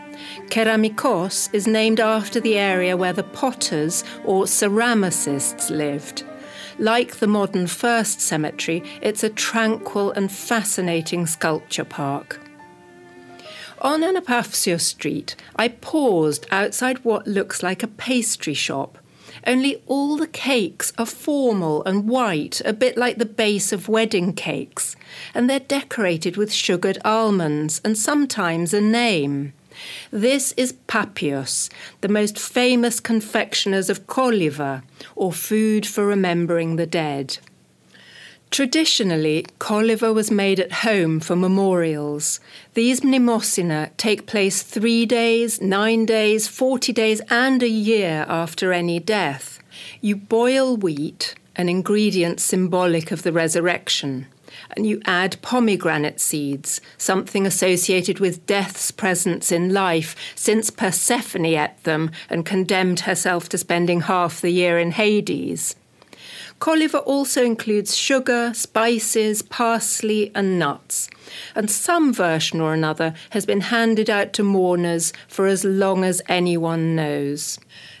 Keramikos 0.47 1.53
is 1.53 1.67
named 1.67 1.99
after 1.99 2.39
the 2.39 2.57
area 2.57 2.97
where 2.97 3.13
the 3.13 3.23
potters 3.23 4.03
or 4.25 4.45
ceramicists 4.45 5.69
lived. 5.69 6.23
Like 6.79 7.17
the 7.17 7.27
modern 7.27 7.67
First 7.67 8.21
Cemetery, 8.21 8.83
it's 9.01 9.23
a 9.23 9.29
tranquil 9.29 10.11
and 10.11 10.31
fascinating 10.31 11.25
sculpture 11.25 11.85
park. 11.85 12.39
On 13.79 14.01
Anapavsios 14.01 14.81
Street, 14.81 15.35
I 15.55 15.67
paused 15.67 16.47
outside 16.49 17.05
what 17.05 17.27
looks 17.27 17.61
like 17.61 17.83
a 17.83 17.87
pastry 17.87 18.55
shop. 18.55 18.97
Only 19.45 19.83
all 19.85 20.17
the 20.17 20.27
cakes 20.27 20.91
are 20.97 21.05
formal 21.05 21.83
and 21.85 22.09
white, 22.09 22.59
a 22.65 22.73
bit 22.73 22.97
like 22.97 23.17
the 23.17 23.25
base 23.25 23.71
of 23.71 23.87
wedding 23.87 24.33
cakes, 24.33 24.95
and 25.35 25.47
they're 25.47 25.59
decorated 25.59 26.37
with 26.37 26.51
sugared 26.51 26.97
almonds 27.05 27.79
and 27.85 27.95
sometimes 27.95 28.73
a 28.73 28.81
name. 28.81 29.53
This 30.09 30.53
is 30.57 30.73
Papios, 30.87 31.69
the 32.01 32.07
most 32.07 32.39
famous 32.39 32.99
confectioners 32.99 33.91
of 33.91 34.07
koliva, 34.07 34.81
or 35.15 35.31
food 35.31 35.85
for 35.85 36.03
remembering 36.03 36.77
the 36.77 36.87
dead. 36.87 37.37
Traditionally, 38.49 39.45
koliva 39.59 40.13
was 40.13 40.31
made 40.31 40.59
at 40.59 40.71
home 40.71 41.19
for 41.19 41.35
memorials. 41.35 42.39
These 42.75 43.03
mnemosina 43.03 43.91
take 43.97 44.25
place 44.25 44.63
three 44.63 45.05
days, 45.05 45.61
nine 45.61 46.05
days, 46.05 46.47
40 46.47 46.93
days, 46.93 47.21
and 47.29 47.61
a 47.61 47.67
year 47.67 48.25
after 48.27 48.71
any 48.71 48.99
death. 48.99 49.59
You 50.01 50.15
boil 50.15 50.77
wheat, 50.77 51.35
an 51.55 51.69
ingredient 51.69 52.39
symbolic 52.39 53.11
of 53.11 53.23
the 53.23 53.33
resurrection. 53.33 54.27
and 54.75 54.87
you 54.87 55.01
add 55.05 55.39
pomegranate 55.41 56.19
seeds, 56.19 56.81
something 56.97 57.45
associated 57.45 58.19
with 58.19 58.45
death's 58.47 58.91
presence 58.91 59.51
in 59.51 59.73
life, 59.73 60.15
since 60.35 60.69
Persephone 60.69 61.45
ate 61.45 61.83
them 61.83 62.09
and 62.29 62.45
condemned 62.45 63.01
herself 63.01 63.49
to 63.49 63.57
spending 63.57 64.01
half 64.01 64.41
the 64.41 64.49
year 64.49 64.79
in 64.79 64.91
Hades. 64.91 65.75
Koliva 66.59 67.03
also 67.05 67.43
includes 67.43 67.95
sugar, 67.95 68.51
spices, 68.53 69.41
parsley, 69.41 70.31
and 70.33 70.57
nuts. 70.57 71.09
And 71.55 71.69
some 71.69 72.13
version 72.13 72.61
or 72.61 72.73
another 72.73 73.13
has 73.29 73.45
been 73.45 73.61
handed 73.61 74.09
out 74.09 74.33
to 74.33 74.43
mourners 74.43 75.13
for 75.27 75.45
as 75.45 75.63
long 75.63 76.03
as 76.03 76.21
anyone 76.27 76.95
knows. 76.95 77.59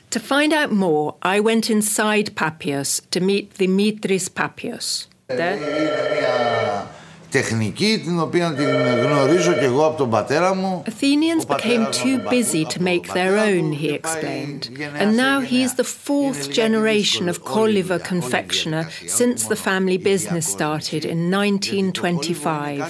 To 0.09 0.19
find 0.19 0.53
out 0.53 0.71
more, 0.71 1.15
I 1.21 1.39
went 1.39 1.69
inside 1.69 2.35
Papios 2.35 3.01
to 3.11 3.19
meet 3.19 3.53
Dimitris 3.55 4.33
Papios. 4.33 5.07
There 5.27 6.87
τεχνική 7.32 8.00
την 8.04 8.20
οποία 8.20 8.52
την 8.52 8.68
γνωρίζω 9.04 9.52
και 9.52 9.64
εγώ 9.64 9.86
από 9.86 9.96
τον 9.96 10.10
πατέρα 10.10 10.54
μου. 10.54 10.82
Athenians 10.86 11.44
became 11.56 11.84
too 12.02 12.18
busy 12.36 12.64
to 12.74 12.78
make 12.90 13.04
their 13.18 13.34
own, 13.50 13.64
he 13.82 13.88
explained. 14.00 14.62
And 15.00 15.10
now 15.26 15.36
he 15.50 15.58
is 15.66 15.72
the 15.82 15.88
fourth 16.06 16.42
generation 16.62 17.24
of 17.32 17.36
Koliva 17.54 17.98
confectioner 18.12 18.82
since 19.18 19.40
the 19.52 19.60
family 19.68 19.98
business 20.12 20.46
started 20.58 21.02
in 21.12 21.20
1925. 21.30 22.80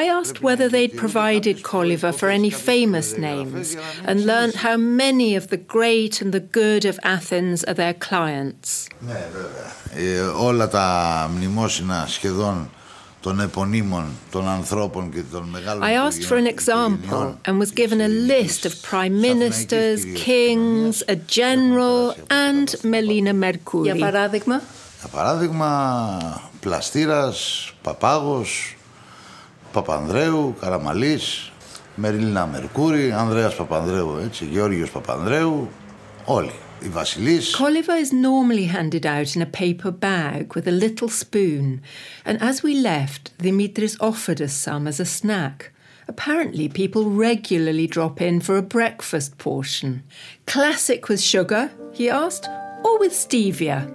I 0.00 0.04
asked 0.18 0.38
whether 0.48 0.66
they'd 0.74 0.96
provided 1.04 1.56
Koliva 1.72 2.10
for 2.20 2.28
any 2.38 2.52
famous 2.72 3.08
names 3.28 3.66
and 4.08 4.16
learnt 4.32 4.54
how 4.66 4.76
many 5.06 5.30
of 5.40 5.44
the 5.52 5.60
great 5.76 6.14
and 6.22 6.30
the 6.38 6.44
good 6.60 6.82
of 6.90 6.94
Athens 7.16 7.58
are 7.68 7.78
their 7.82 7.96
clients. 8.08 8.68
Ναι, 9.00 9.26
βέβαια. 9.32 9.68
όλα 10.48 10.68
τα 10.68 10.86
μνημόσυνα 11.34 12.06
σχεδόν 12.08 12.70
I 15.91 15.93
asked 16.05 16.25
for 16.25 16.37
an 16.37 16.47
example 16.47 17.37
and 17.45 17.57
was 17.57 17.71
given 17.71 18.01
a 18.01 18.11
list 18.33 18.65
of 18.65 18.73
prime 18.81 19.21
ministers, 19.21 19.99
kings, 20.25 21.03
a 21.07 21.15
general 21.15 22.15
and 22.29 22.67
Melina 22.83 23.33
Mercouri. 23.33 23.83
Για 23.83 23.95
παράδειγμα; 23.95 24.61
Για 24.99 25.09
παράδειγμα, 25.11 26.41
Πλαστήρας, 26.59 27.71
Παπάγος, 27.81 28.77
Παπανδρέου, 29.71 30.55
Καραμαλής, 30.59 31.51
Μερίλινα 31.95 32.45
Μερκούρη, 32.45 33.11
Ανδρέας 33.11 33.55
Παπανδρέου, 33.55 34.17
έτσι, 34.23 34.45
Γεώργιος 34.45 34.89
Παπανδρέου, 34.89 35.69
όλοι. 36.25 36.51
Koliva 37.55 37.97
is 37.97 38.11
normally 38.11 38.65
handed 38.65 39.05
out 39.05 39.35
in 39.35 39.41
a 39.41 39.45
paper 39.45 39.89
bag 39.89 40.53
with 40.53 40.67
a 40.67 40.71
little 40.71 41.07
spoon, 41.07 41.81
and 42.25 42.41
as 42.41 42.61
we 42.61 42.75
left, 42.75 43.37
Dimitris 43.37 43.97
offered 44.01 44.41
us 44.41 44.53
some 44.53 44.87
as 44.87 44.99
a 44.99 45.05
snack. 45.05 45.71
Apparently, 46.07 46.67
people 46.67 47.09
regularly 47.09 47.87
drop 47.87 48.19
in 48.19 48.41
for 48.41 48.57
a 48.57 48.61
breakfast 48.61 49.37
portion. 49.37 50.03
Classic 50.45 51.07
with 51.07 51.21
sugar, 51.21 51.71
he 51.93 52.09
asked, 52.09 52.47
or 52.83 52.99
with 52.99 53.13
stevia? 53.13 53.89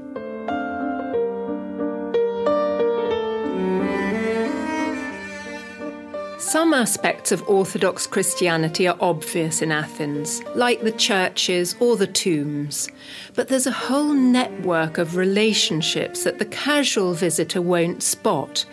Some 6.49 6.73
aspects 6.73 7.31
of 7.31 7.47
Orthodox 7.47 8.07
Christianity 8.07 8.89
are 8.89 8.97
obvious 9.03 9.61
in 9.61 9.71
Athens, 9.71 10.43
like 10.55 10.81
the 10.81 10.93
churches 10.93 11.77
or 11.79 11.95
the 11.95 12.07
tombs, 12.07 12.89
but 13.35 13.49
there's 13.49 13.67
a 13.67 13.71
whole 13.71 14.15
network 14.15 14.97
of 14.97 15.17
relationships 15.17 16.25
that 16.25 16.39
the 16.39 16.47
casual 16.47 17.13
visitor 17.13 17.61
won't 17.61 18.03
spot. 18.03 18.65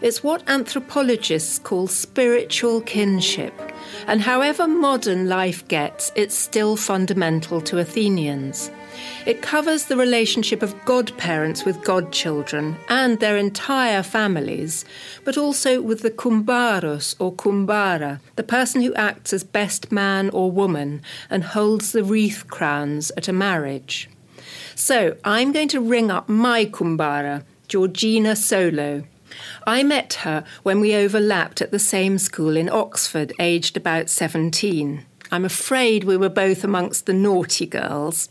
It's 0.00 0.24
what 0.24 0.42
anthropologists 0.48 1.58
call 1.58 1.86
spiritual 1.86 2.80
kinship, 2.80 3.52
and 4.06 4.22
however 4.22 4.66
modern 4.66 5.28
life 5.28 5.68
gets, 5.68 6.10
it's 6.14 6.34
still 6.34 6.76
fundamental 6.78 7.60
to 7.60 7.76
Athenians. 7.76 8.70
It 9.26 9.42
covers 9.42 9.84
the 9.84 9.96
relationship 9.96 10.62
of 10.62 10.84
godparents 10.84 11.64
with 11.64 11.84
godchildren 11.84 12.76
and 12.88 13.20
their 13.20 13.36
entire 13.36 14.02
families, 14.02 14.84
but 15.24 15.36
also 15.36 15.82
with 15.82 16.00
the 16.00 16.10
kumbaros 16.10 17.14
or 17.18 17.34
kumbara, 17.34 18.20
the 18.36 18.42
person 18.42 18.80
who 18.80 18.94
acts 18.94 19.32
as 19.32 19.44
best 19.44 19.92
man 19.92 20.30
or 20.30 20.50
woman 20.50 21.02
and 21.28 21.44
holds 21.44 21.92
the 21.92 22.04
wreath 22.04 22.46
crowns 22.48 23.12
at 23.16 23.28
a 23.28 23.32
marriage. 23.32 24.08
So 24.74 25.16
I'm 25.24 25.52
going 25.52 25.68
to 25.68 25.80
ring 25.80 26.10
up 26.10 26.28
my 26.28 26.64
kumbara, 26.64 27.44
Georgina 27.66 28.34
Solo. 28.34 29.04
I 29.66 29.82
met 29.82 30.14
her 30.24 30.44
when 30.62 30.80
we 30.80 30.94
overlapped 30.94 31.60
at 31.60 31.70
the 31.70 31.78
same 31.78 32.16
school 32.16 32.56
in 32.56 32.70
Oxford, 32.70 33.32
aged 33.38 33.76
about 33.76 34.08
17. 34.08 35.04
I'm 35.30 35.44
afraid 35.44 36.04
we 36.04 36.16
were 36.16 36.30
both 36.30 36.64
amongst 36.64 37.04
the 37.04 37.12
naughty 37.12 37.66
girls. 37.66 38.30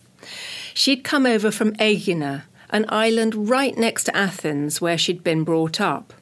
She'd 0.78 1.04
come 1.04 1.26
over 1.26 1.50
from 1.50 1.74
Aegina, 1.80 2.44
an 2.70 2.86
island 2.90 3.50
right 3.50 3.76
next 3.76 4.04
to 4.04 4.16
Athens 4.16 4.80
where 4.80 4.96
she'd 4.96 5.24
been 5.24 5.44
brought 5.44 5.82
up. 5.82 6.14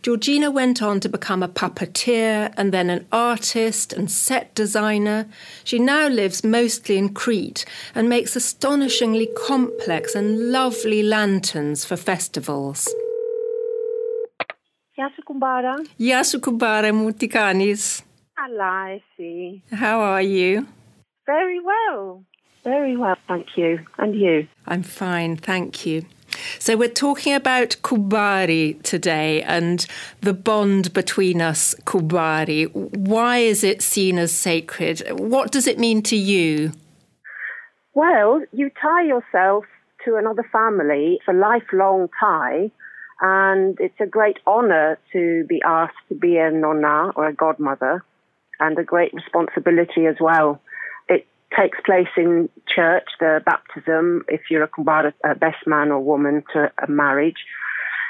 Georgina 0.00 0.50
went 0.50 0.80
on 0.80 1.00
to 1.00 1.08
become 1.10 1.42
a 1.42 1.48
puppeteer 1.48 2.50
and 2.56 2.72
then 2.72 2.88
an 2.88 3.06
artist 3.12 3.92
and 3.92 4.10
set 4.10 4.54
designer. 4.54 5.28
She 5.64 5.78
now 5.78 6.08
lives 6.08 6.42
mostly 6.42 6.96
in 6.96 7.12
Crete 7.12 7.66
and 7.94 8.08
makes 8.08 8.34
astonishingly 8.36 9.28
complex 9.36 10.14
and 10.14 10.50
lovely 10.50 11.02
lanterns 11.02 11.84
for 11.84 11.98
festivals. 11.98 12.88
Yasu 14.98 15.20
Kumbara. 15.28 15.76
Yasu 15.98 16.40
Mutikanis. 16.40 18.00
See. 19.18 19.62
How 19.70 20.00
are 20.00 20.22
you? 20.22 20.66
Very 21.26 21.60
well. 21.60 22.24
Very 22.64 22.96
well, 22.96 23.16
thank 23.26 23.56
you. 23.56 23.80
And 23.98 24.14
you? 24.14 24.46
I'm 24.66 24.82
fine, 24.82 25.36
thank 25.36 25.86
you. 25.86 26.04
So, 26.58 26.76
we're 26.76 26.88
talking 26.88 27.34
about 27.34 27.76
Kumbari 27.82 28.80
today 28.82 29.42
and 29.42 29.84
the 30.20 30.32
bond 30.32 30.92
between 30.92 31.40
us, 31.40 31.74
Kumbari. 31.84 32.72
Why 32.72 33.38
is 33.38 33.64
it 33.64 33.82
seen 33.82 34.18
as 34.18 34.30
sacred? 34.30 35.02
What 35.10 35.50
does 35.50 35.66
it 35.66 35.78
mean 35.78 36.02
to 36.02 36.16
you? 36.16 36.72
Well, 37.94 38.42
you 38.52 38.70
tie 38.80 39.02
yourself 39.02 39.64
to 40.04 40.16
another 40.16 40.46
family. 40.52 41.18
It's 41.18 41.28
a 41.28 41.32
lifelong 41.32 42.08
tie, 42.20 42.70
and 43.20 43.76
it's 43.80 44.00
a 44.00 44.06
great 44.06 44.38
honour 44.46 44.98
to 45.12 45.44
be 45.48 45.60
asked 45.66 45.96
to 46.10 46.14
be 46.14 46.36
a 46.36 46.50
nonna 46.50 47.10
or 47.16 47.26
a 47.26 47.34
godmother, 47.34 48.04
and 48.60 48.78
a 48.78 48.84
great 48.84 49.12
responsibility 49.12 50.06
as 50.06 50.16
well 50.20 50.60
takes 51.56 51.78
place 51.84 52.08
in 52.16 52.48
church, 52.68 53.08
the 53.18 53.40
baptism, 53.44 54.24
if 54.28 54.42
you're 54.50 54.62
a 54.62 54.68
kumbara, 54.68 55.12
a 55.24 55.34
best 55.34 55.66
man 55.66 55.90
or 55.90 56.00
woman 56.00 56.44
to 56.52 56.70
a 56.82 56.90
marriage. 56.90 57.44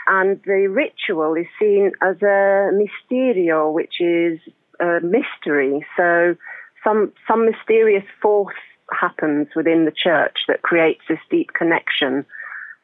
And 0.07 0.41
the 0.45 0.69
ritual 0.69 1.35
is 1.35 1.47
seen 1.59 1.93
as 2.03 2.17
a 2.23 2.71
mysterio, 2.73 3.73
which 3.73 4.01
is 4.01 4.41
a 4.81 5.01
mystery. 5.01 5.87
So 5.97 6.37
some, 6.85 7.13
some 7.29 7.47
mysterious 7.47 8.05
force 8.21 8.57
happens 8.93 9.49
within 9.55 9.85
the 9.85 9.93
church 9.93 10.39
that 10.49 10.63
creates 10.63 11.03
this 11.09 11.21
deep 11.31 11.53
connection 11.53 12.25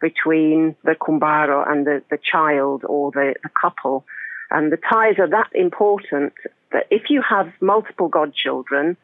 between 0.00 0.76
the 0.84 0.94
kumbaro 0.94 1.68
and 1.68 1.86
the, 1.86 2.02
the 2.10 2.18
child 2.18 2.82
or 2.86 3.10
the, 3.10 3.34
the 3.42 3.50
couple. 3.60 4.04
And 4.50 4.70
the 4.70 4.76
ties 4.76 5.18
are 5.18 5.28
that 5.28 5.50
important 5.54 6.34
that 6.72 6.86
if 6.90 7.10
you 7.10 7.22
have 7.28 7.50
multiple 7.60 8.08
godchildren, 8.08 8.96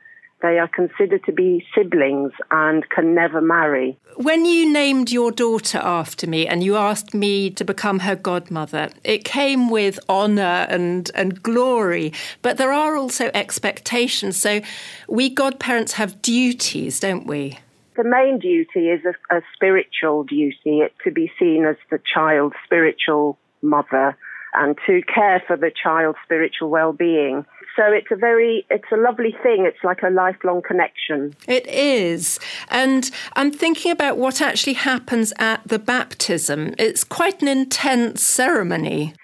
they 0.42 0.58
are 0.58 0.68
considered 0.68 1.24
to 1.24 1.32
be 1.32 1.64
siblings 1.74 2.32
and 2.50 2.88
can 2.90 3.14
never 3.14 3.40
marry. 3.40 3.96
When 4.16 4.44
you 4.44 4.70
named 4.70 5.10
your 5.10 5.30
daughter 5.30 5.78
after 5.78 6.26
me 6.26 6.46
and 6.46 6.62
you 6.62 6.76
asked 6.76 7.14
me 7.14 7.50
to 7.50 7.64
become 7.64 8.00
her 8.00 8.16
godmother, 8.16 8.90
it 9.04 9.24
came 9.24 9.70
with 9.70 9.98
honour 10.08 10.66
and, 10.68 11.10
and 11.14 11.42
glory, 11.42 12.12
but 12.42 12.58
there 12.58 12.72
are 12.72 12.96
also 12.96 13.30
expectations. 13.32 14.36
So 14.36 14.60
we 15.08 15.30
godparents 15.30 15.92
have 15.92 16.20
duties, 16.20 17.00
don't 17.00 17.26
we? 17.26 17.58
The 17.96 18.04
main 18.04 18.38
duty 18.38 18.88
is 18.88 19.02
a, 19.04 19.36
a 19.36 19.42
spiritual 19.54 20.24
duty, 20.24 20.80
it, 20.80 20.94
to 21.04 21.10
be 21.10 21.30
seen 21.38 21.64
as 21.64 21.76
the 21.90 22.00
child's 22.12 22.56
spiritual 22.64 23.38
mother 23.60 24.16
and 24.54 24.76
to 24.86 25.00
care 25.02 25.42
for 25.46 25.56
the 25.56 25.70
child's 25.70 26.18
spiritual 26.24 26.68
well-being. 26.68 27.44
So 27.74 27.84
it's 27.86 28.08
a 28.10 28.16
very, 28.16 28.66
it's 28.68 28.90
a 28.92 28.96
lovely 28.96 29.34
thing. 29.42 29.64
It's 29.66 29.82
like 29.82 30.02
a 30.02 30.10
lifelong 30.10 30.60
connection. 30.60 31.34
It 31.48 31.66
is. 31.66 32.38
And 32.68 33.10
I'm 33.34 33.50
thinking 33.50 33.90
about 33.90 34.18
what 34.18 34.42
actually 34.42 34.74
happens 34.74 35.32
at 35.38 35.66
the 35.66 35.78
baptism. 35.78 36.74
It's 36.78 37.02
quite 37.02 37.40
an 37.40 37.48
intense 37.48 38.22
ceremony. 38.22 39.14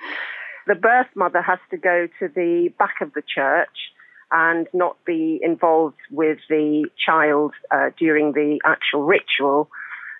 The 0.67 0.75
birth 0.75 1.09
mother 1.15 1.43
has 1.43 1.59
to 1.71 1.77
go 1.77 2.09
to 2.19 2.29
the 2.29 2.73
back 2.79 2.97
of 3.03 3.13
the 3.13 3.23
church 3.23 3.93
and 4.31 4.67
not 4.73 4.97
be 5.05 5.41
involved 5.43 5.97
with 6.11 6.39
the 6.49 6.87
child 7.05 7.53
uh, 7.71 7.91
during 7.99 8.33
the 8.33 8.61
actual 8.65 9.05
ritual. 9.05 9.69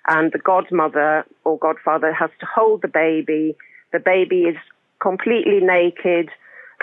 And 0.07 0.31
the 0.31 0.39
godmother 0.39 1.25
or 1.45 1.57
godfather 1.57 2.13
has 2.13 2.29
to 2.41 2.47
hold 2.55 2.81
the 2.83 2.87
baby 2.87 3.55
The 3.91 3.99
baby 3.99 4.41
is 4.41 4.57
completely 5.01 5.59
naked, 5.59 6.29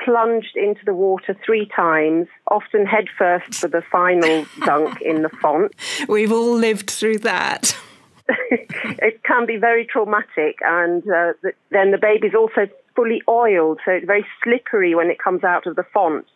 plunged 0.04 0.56
into 0.56 0.84
the 0.84 0.94
water 0.94 1.36
three 1.44 1.68
times, 1.74 2.28
often 2.50 2.86
headfirst 2.86 3.54
for 3.54 3.68
the 3.68 3.82
final 3.90 4.46
dunk 4.64 5.00
in 5.00 5.22
the 5.22 5.28
font. 5.28 5.72
We've 6.08 6.32
all 6.32 6.54
lived 6.54 6.90
through 6.90 7.18
that. 7.18 7.76
it 8.28 9.22
can 9.22 9.46
be 9.46 9.56
very 9.56 9.86
traumatic, 9.86 10.58
and 10.62 11.02
uh, 11.02 11.32
the, 11.42 11.52
then 11.70 11.92
the 11.92 11.98
baby's 11.98 12.34
also 12.34 12.68
fully 12.94 13.22
oiled, 13.28 13.78
so 13.84 13.92
it's 13.92 14.06
very 14.06 14.26
slippery 14.42 14.94
when 14.94 15.10
it 15.10 15.18
comes 15.18 15.44
out 15.44 15.66
of 15.66 15.76
the 15.76 15.84
font 15.94 16.26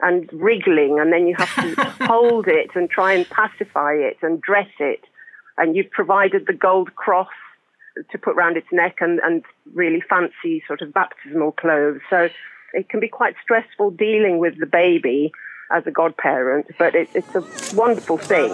and 0.00 0.30
wriggling, 0.32 0.98
and 1.00 1.12
then 1.12 1.26
you 1.26 1.34
have 1.36 1.54
to 1.56 2.04
hold 2.06 2.46
it 2.46 2.70
and 2.74 2.88
try 2.88 3.12
and 3.12 3.28
pacify 3.30 3.92
it 3.92 4.18
and 4.22 4.40
dress 4.40 4.70
it. 4.78 5.00
And 5.58 5.76
you've 5.76 5.90
provided 5.90 6.46
the 6.46 6.52
gold 6.52 6.94
cross 6.94 7.28
to 8.10 8.18
put 8.18 8.36
round 8.36 8.56
its 8.56 8.68
neck 8.72 8.96
and, 9.00 9.20
and 9.20 9.44
really 9.74 10.02
fancy 10.08 10.62
sort 10.66 10.82
of 10.82 10.92
baptismal 10.92 11.52
clothes. 11.52 12.00
So 12.08 12.28
it 12.72 12.88
can 12.88 13.00
be 13.00 13.08
quite 13.08 13.34
stressful 13.42 13.92
dealing 13.92 14.38
with 14.38 14.58
the 14.58 14.66
baby 14.66 15.32
as 15.70 15.86
a 15.86 15.90
godparent, 15.90 16.66
but 16.78 16.94
it, 16.94 17.08
it's 17.14 17.34
a 17.34 17.76
wonderful 17.76 18.18
thing. 18.18 18.50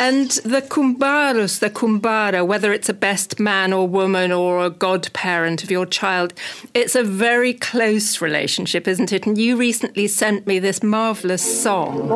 And 0.00 0.30
the 0.30 0.62
kumbarus, 0.62 1.58
the 1.58 1.70
kumbara, 1.70 2.46
whether 2.46 2.72
it's 2.72 2.88
a 2.88 2.94
best 2.94 3.40
man 3.40 3.72
or 3.72 3.88
woman 3.88 4.30
or 4.30 4.64
a 4.64 4.70
godparent 4.70 5.64
of 5.64 5.72
your 5.72 5.86
child, 5.86 6.32
it's 6.72 6.94
a 6.94 7.02
very 7.02 7.52
close 7.52 8.20
relationship, 8.20 8.86
isn't 8.86 9.12
it? 9.12 9.26
And 9.26 9.36
you 9.36 9.56
recently 9.56 10.06
sent 10.06 10.46
me 10.46 10.60
this 10.60 10.84
marvellous 10.84 11.42
song. 11.62 12.12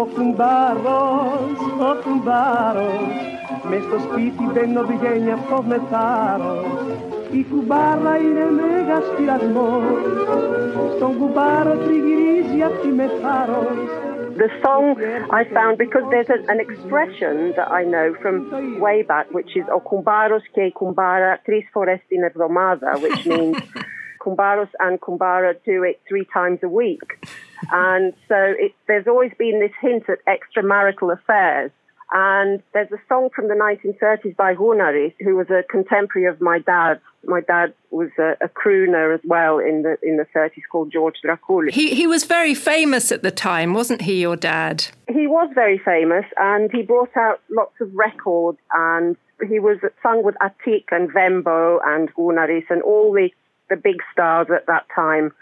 Oh, 13.85 14.12
the 14.37 14.49
song 14.63 14.97
I 15.31 15.45
found 15.45 15.79
because 15.79 16.03
there's 16.11 16.29
a, 16.29 16.51
an 16.51 16.61
expression 16.61 17.53
that 17.57 17.71
I 17.71 17.85
know 17.85 18.15
from 18.21 18.81
way 18.81 19.03
back, 19.03 19.31
which 19.33 19.57
is 19.57 19.65
oh, 19.71 19.81
Okumbaros 19.81 20.43
que 20.55 20.71
kumbara 20.73 21.39
tris 21.45 21.65
forestin 21.75 22.29
romada, 22.35 23.01
which 23.01 23.27
means 23.27 23.57
kumbaros 24.21 24.71
and 24.81 25.01
kumbara 25.01 25.55
do 25.65 25.83
it 25.83 26.01
three 26.09 26.27
times 26.33 26.61
a 26.63 26.69
week. 26.69 27.27
And 27.71 28.13
so 28.29 28.37
it, 28.37 28.73
there's 28.89 29.07
always 29.07 29.33
been 29.39 29.61
this 29.61 29.73
hint 29.81 30.05
at 30.09 30.19
extramarital 30.27 31.13
affairs. 31.13 31.71
And 32.15 32.63
there's 32.75 32.93
a 32.93 33.01
song 33.09 33.31
from 33.35 33.49
the 33.49 33.55
1930s 33.55 34.37
by 34.37 34.55
Gunaris, 34.55 35.15
who 35.21 35.35
was 35.35 35.49
a 35.49 35.63
contemporary 35.71 36.29
of 36.29 36.43
my 36.43 36.59
dad. 36.59 37.01
My 37.25 37.41
dad 37.41 37.73
was 37.91 38.11
a, 38.19 38.37
a, 38.43 38.49
crooner 38.49 39.15
as 39.15 39.21
well 39.25 39.59
in 39.59 39.83
the 39.83 39.97
in 40.03 40.19
the 40.19 40.27
30s 40.37 40.61
called 40.71 40.93
George 40.93 41.15
Dracul. 41.25 41.71
He 41.71 41.95
he 41.95 42.07
was 42.07 42.25
very 42.25 42.55
famous 42.55 43.13
at 43.13 43.23
the 43.23 43.31
time, 43.31 43.73
wasn't 43.73 44.03
he? 44.03 44.21
Your 44.21 44.37
dad? 44.37 44.87
He 45.09 45.27
was 45.27 45.51
very 45.55 45.79
famous, 45.79 46.27
and 46.37 46.71
he 46.71 46.83
brought 46.83 47.17
out 47.17 47.41
lots 47.51 47.81
of 47.81 47.95
records. 47.95 48.59
And 48.75 49.17
he 49.49 49.59
was 49.59 49.79
sung 50.03 50.23
with 50.23 50.35
Atik 50.43 50.85
and 50.91 51.11
Vembo 51.11 51.79
and 51.85 52.13
Gunaris 52.15 52.65
and 52.69 52.83
all 52.83 53.13
the 53.13 53.31
the 53.71 53.77
big 53.77 54.03
stars 54.13 54.49
at 54.55 54.67
that 54.67 54.85
time. 54.95 55.33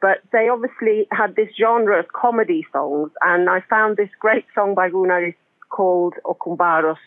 But 0.00 0.22
they 0.32 0.48
obviously 0.48 1.06
had 1.12 1.36
this 1.36 1.50
genre 1.56 2.00
of 2.00 2.08
comedy 2.12 2.66
songs, 2.72 3.10
and 3.20 3.48
I 3.48 3.60
found 3.70 3.96
this 3.96 4.08
great 4.18 4.46
song 4.56 4.74
by 4.74 4.90
Gunaris 4.90 5.34
called 5.70 6.14
Okumbaros, 6.24 6.98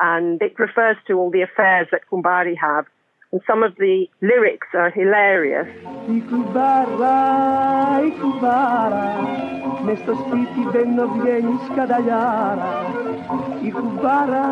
and 0.00 0.40
it 0.42 0.58
refers 0.58 0.96
to 1.06 1.14
all 1.14 1.30
the 1.30 1.42
affairs 1.42 1.88
that 1.92 2.02
Kumbari 2.10 2.56
have. 2.60 2.86
And 3.32 3.40
some 3.46 3.62
of 3.62 3.76
the 3.76 4.06
lyrics 4.20 4.66
are 4.74 4.90
hilarious. 4.90 5.68
Ikubara, 6.08 7.14
Ikubara, 8.10 9.04
mesto 9.86 10.16
spiti 10.16 10.72
benno 10.72 11.06
vieni. 11.22 11.56
Ikubara, 13.68 14.44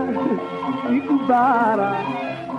Ikubara, 0.98 1.90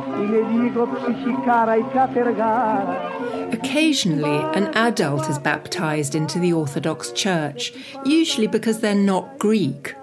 inedigo 0.24 0.88
psichikara 0.88 1.74
i 1.78 1.84
catergara. 1.94 3.54
Occasionally, 3.54 4.38
an 4.56 4.66
adult 4.76 5.30
is 5.30 5.40
baptized 5.40 6.16
into 6.16 6.40
the 6.40 6.54
Orthodox 6.54 7.12
Church, 7.14 7.74
usually 8.06 8.48
because 8.48 8.80
they're 8.82 8.94
not 8.94 9.40
Greek. 9.40 9.96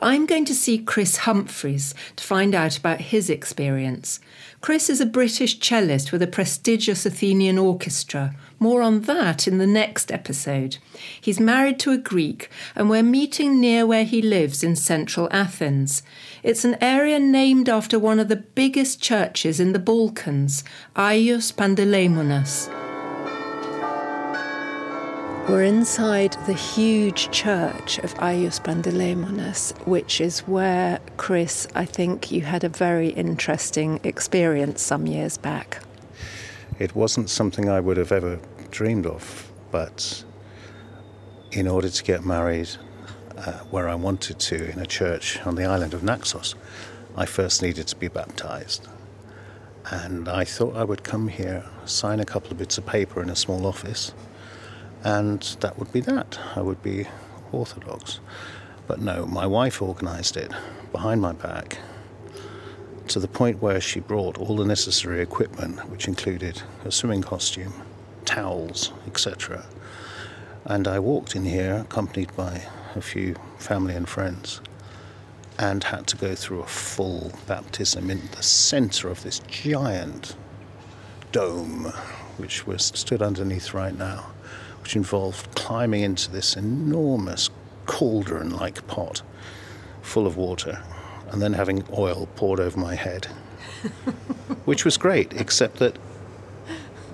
I'm 0.00 0.26
going 0.26 0.44
to 0.46 0.54
see 0.54 0.78
Chris 0.78 1.18
Humphreys 1.18 1.94
to 2.16 2.24
find 2.24 2.54
out 2.54 2.78
about 2.78 3.00
his 3.00 3.30
experience. 3.30 4.20
Chris 4.60 4.88
is 4.88 5.00
a 5.00 5.06
British 5.06 5.58
cellist 5.58 6.10
with 6.10 6.22
a 6.22 6.26
prestigious 6.26 7.04
Athenian 7.04 7.58
orchestra. 7.58 8.34
More 8.58 8.82
on 8.82 9.02
that 9.02 9.46
in 9.46 9.58
the 9.58 9.66
next 9.66 10.10
episode. 10.10 10.78
He's 11.20 11.38
married 11.38 11.78
to 11.80 11.92
a 11.92 11.98
Greek, 11.98 12.50
and 12.74 12.88
we're 12.88 13.02
meeting 13.02 13.60
near 13.60 13.86
where 13.86 14.04
he 14.04 14.22
lives 14.22 14.64
in 14.64 14.76
central 14.76 15.28
Athens. 15.30 16.02
It's 16.42 16.64
an 16.64 16.76
area 16.80 17.18
named 17.18 17.68
after 17.68 17.98
one 17.98 18.18
of 18.18 18.28
the 18.28 18.36
biggest 18.36 19.02
churches 19.02 19.60
in 19.60 19.72
the 19.72 19.78
Balkans, 19.78 20.64
Agios 20.96 21.52
Panteleimonas. 21.52 22.83
We're 25.48 25.64
inside 25.64 26.38
the 26.46 26.54
huge 26.54 27.30
church 27.30 27.98
of 27.98 28.14
Agios 28.14 28.58
Panteleimonas, 28.64 29.76
which 29.86 30.18
is 30.18 30.40
where, 30.40 31.00
Chris, 31.18 31.68
I 31.74 31.84
think 31.84 32.32
you 32.32 32.40
had 32.40 32.64
a 32.64 32.70
very 32.70 33.10
interesting 33.10 34.00
experience 34.04 34.80
some 34.80 35.06
years 35.06 35.36
back. 35.36 35.82
It 36.78 36.94
wasn't 36.94 37.28
something 37.28 37.68
I 37.68 37.80
would 37.80 37.98
have 37.98 38.10
ever 38.10 38.40
dreamed 38.70 39.04
of, 39.04 39.52
but 39.70 40.24
in 41.52 41.68
order 41.68 41.90
to 41.90 42.02
get 42.02 42.24
married 42.24 42.70
uh, 43.36 43.52
where 43.70 43.86
I 43.86 43.96
wanted 43.96 44.38
to 44.38 44.70
in 44.70 44.78
a 44.78 44.86
church 44.86 45.38
on 45.44 45.56
the 45.56 45.66
island 45.66 45.92
of 45.92 46.02
Naxos, 46.02 46.54
I 47.18 47.26
first 47.26 47.60
needed 47.60 47.86
to 47.88 47.96
be 47.96 48.08
baptized. 48.08 48.88
And 49.90 50.26
I 50.26 50.44
thought 50.44 50.74
I 50.74 50.84
would 50.84 51.04
come 51.04 51.28
here, 51.28 51.66
sign 51.84 52.18
a 52.18 52.24
couple 52.24 52.50
of 52.50 52.56
bits 52.56 52.78
of 52.78 52.86
paper 52.86 53.20
in 53.20 53.28
a 53.28 53.36
small 53.36 53.66
office 53.66 54.14
and 55.04 55.42
that 55.60 55.78
would 55.78 55.92
be 55.92 56.00
that. 56.00 56.38
I 56.56 56.62
would 56.62 56.82
be 56.82 57.06
Orthodox. 57.52 58.20
But 58.86 59.00
no, 59.00 59.26
my 59.26 59.46
wife 59.46 59.80
organized 59.80 60.36
it 60.36 60.50
behind 60.92 61.20
my 61.20 61.32
back 61.32 61.78
to 63.08 63.20
the 63.20 63.28
point 63.28 63.60
where 63.60 63.80
she 63.80 64.00
brought 64.00 64.38
all 64.38 64.56
the 64.56 64.64
necessary 64.64 65.20
equipment, 65.20 65.88
which 65.90 66.08
included 66.08 66.62
a 66.84 66.90
swimming 66.90 67.22
costume, 67.22 67.74
towels, 68.24 68.92
etc. 69.06 69.66
And 70.64 70.88
I 70.88 70.98
walked 70.98 71.36
in 71.36 71.44
here 71.44 71.76
accompanied 71.76 72.34
by 72.34 72.62
a 72.94 73.02
few 73.02 73.36
family 73.58 73.94
and 73.94 74.08
friends 74.08 74.62
and 75.58 75.84
had 75.84 76.06
to 76.08 76.16
go 76.16 76.34
through 76.34 76.60
a 76.60 76.66
full 76.66 77.30
baptism 77.46 78.10
in 78.10 78.22
the 78.34 78.42
center 78.42 79.08
of 79.08 79.22
this 79.22 79.40
giant 79.40 80.34
dome, 81.30 81.92
which 82.38 82.66
we're 82.66 82.78
stood 82.78 83.20
underneath 83.20 83.74
right 83.74 83.96
now 83.96 84.33
which 84.84 84.96
involved 84.96 85.54
climbing 85.54 86.02
into 86.02 86.30
this 86.30 86.56
enormous 86.56 87.48
cauldron 87.86 88.50
like 88.50 88.86
pot 88.86 89.22
full 90.02 90.26
of 90.26 90.36
water 90.36 90.84
and 91.30 91.40
then 91.40 91.54
having 91.54 91.82
oil 91.96 92.28
poured 92.36 92.60
over 92.60 92.78
my 92.78 92.94
head, 92.94 93.24
which 94.66 94.84
was 94.84 94.98
great, 94.98 95.32
except 95.32 95.78
that 95.78 95.96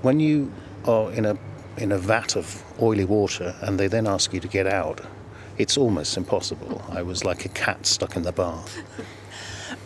when 0.02 0.18
you 0.18 0.52
are 0.84 1.12
in 1.12 1.24
a, 1.24 1.38
in 1.76 1.92
a 1.92 1.98
vat 1.98 2.34
of 2.34 2.60
oily 2.82 3.04
water 3.04 3.54
and 3.60 3.78
they 3.78 3.86
then 3.86 4.08
ask 4.08 4.34
you 4.34 4.40
to 4.40 4.48
get 4.48 4.66
out, 4.66 5.00
it's 5.56 5.78
almost 5.78 6.16
impossible. 6.16 6.82
I 6.90 7.02
was 7.02 7.24
like 7.24 7.44
a 7.44 7.50
cat 7.50 7.86
stuck 7.86 8.16
in 8.16 8.22
the 8.22 8.32
bath. 8.32 8.78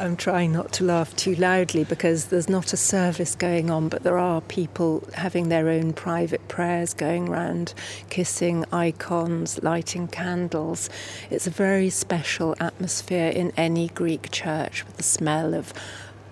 I'm 0.00 0.16
trying 0.16 0.52
not 0.52 0.72
to 0.74 0.84
laugh 0.84 1.14
too 1.14 1.34
loudly 1.34 1.84
because 1.84 2.26
there's 2.26 2.48
not 2.48 2.72
a 2.72 2.76
service 2.76 3.34
going 3.34 3.70
on, 3.70 3.88
but 3.88 4.02
there 4.02 4.18
are 4.18 4.40
people 4.40 5.06
having 5.14 5.48
their 5.48 5.68
own 5.68 5.92
private 5.92 6.46
prayers 6.48 6.94
going 6.94 7.26
round, 7.26 7.74
kissing 8.10 8.64
icons, 8.72 9.62
lighting 9.62 10.08
candles. 10.08 10.90
It's 11.30 11.46
a 11.46 11.50
very 11.50 11.90
special 11.90 12.56
atmosphere 12.60 13.28
in 13.28 13.52
any 13.56 13.88
Greek 13.88 14.30
church 14.30 14.84
with 14.86 14.96
the 14.96 15.02
smell 15.02 15.54
of 15.54 15.72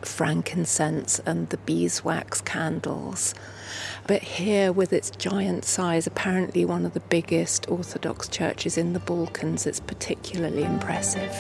frankincense 0.01 1.21
and 1.21 1.49
the 1.51 1.59
beeswax 1.59 2.41
candles. 2.41 3.35
But 4.07 4.23
here, 4.23 4.73
with 4.73 4.93
its 4.93 5.11
giant 5.11 5.65
size, 5.65 6.07
apparently 6.07 6.65
one 6.65 6.85
of 6.85 6.95
the 6.95 7.01
biggest 7.01 7.71
Orthodox 7.71 8.29
churches 8.29 8.77
in 8.77 8.93
the 8.93 9.01
Balkans, 9.01 9.67
it's 9.67 9.81
particularly 9.81 10.65
impressive. 10.65 11.33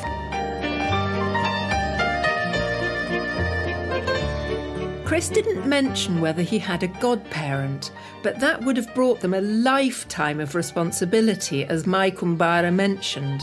Chris 5.12 5.28
didn't 5.28 5.68
mention 5.68 6.22
whether 6.22 6.40
he 6.40 6.58
had 6.58 6.82
a 6.82 6.86
godparent, 6.86 7.92
but 8.22 8.40
that 8.40 8.64
would 8.64 8.78
have 8.78 8.94
brought 8.94 9.20
them 9.20 9.34
a 9.34 9.42
lifetime 9.42 10.40
of 10.40 10.54
responsibility, 10.54 11.66
as 11.66 11.86
Mai 11.86 12.10
Kumbara 12.10 12.72
mentioned. 12.72 13.42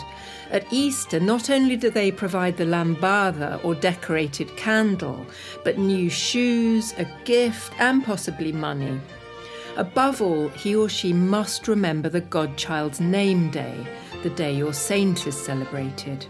At 0.49 0.65
Easter, 0.73 1.19
not 1.19 1.51
only 1.51 1.77
do 1.77 1.91
they 1.91 2.11
provide 2.11 2.57
the 2.57 2.65
lambada 2.65 3.63
or 3.63 3.75
decorated 3.75 4.57
candle, 4.57 5.23
but 5.63 5.77
new 5.77 6.09
shoes, 6.09 6.95
a 6.97 7.05
gift, 7.23 7.71
and 7.77 8.03
possibly 8.03 8.51
money. 8.51 8.99
Above 9.77 10.23
all, 10.23 10.49
he 10.49 10.75
or 10.75 10.89
she 10.89 11.13
must 11.13 11.67
remember 11.67 12.09
the 12.09 12.21
godchild's 12.21 12.99
name 12.99 13.51
day, 13.51 13.85
the 14.23 14.31
day 14.31 14.55
your 14.55 14.73
saint 14.73 15.27
is 15.27 15.37
celebrated. 15.37 16.25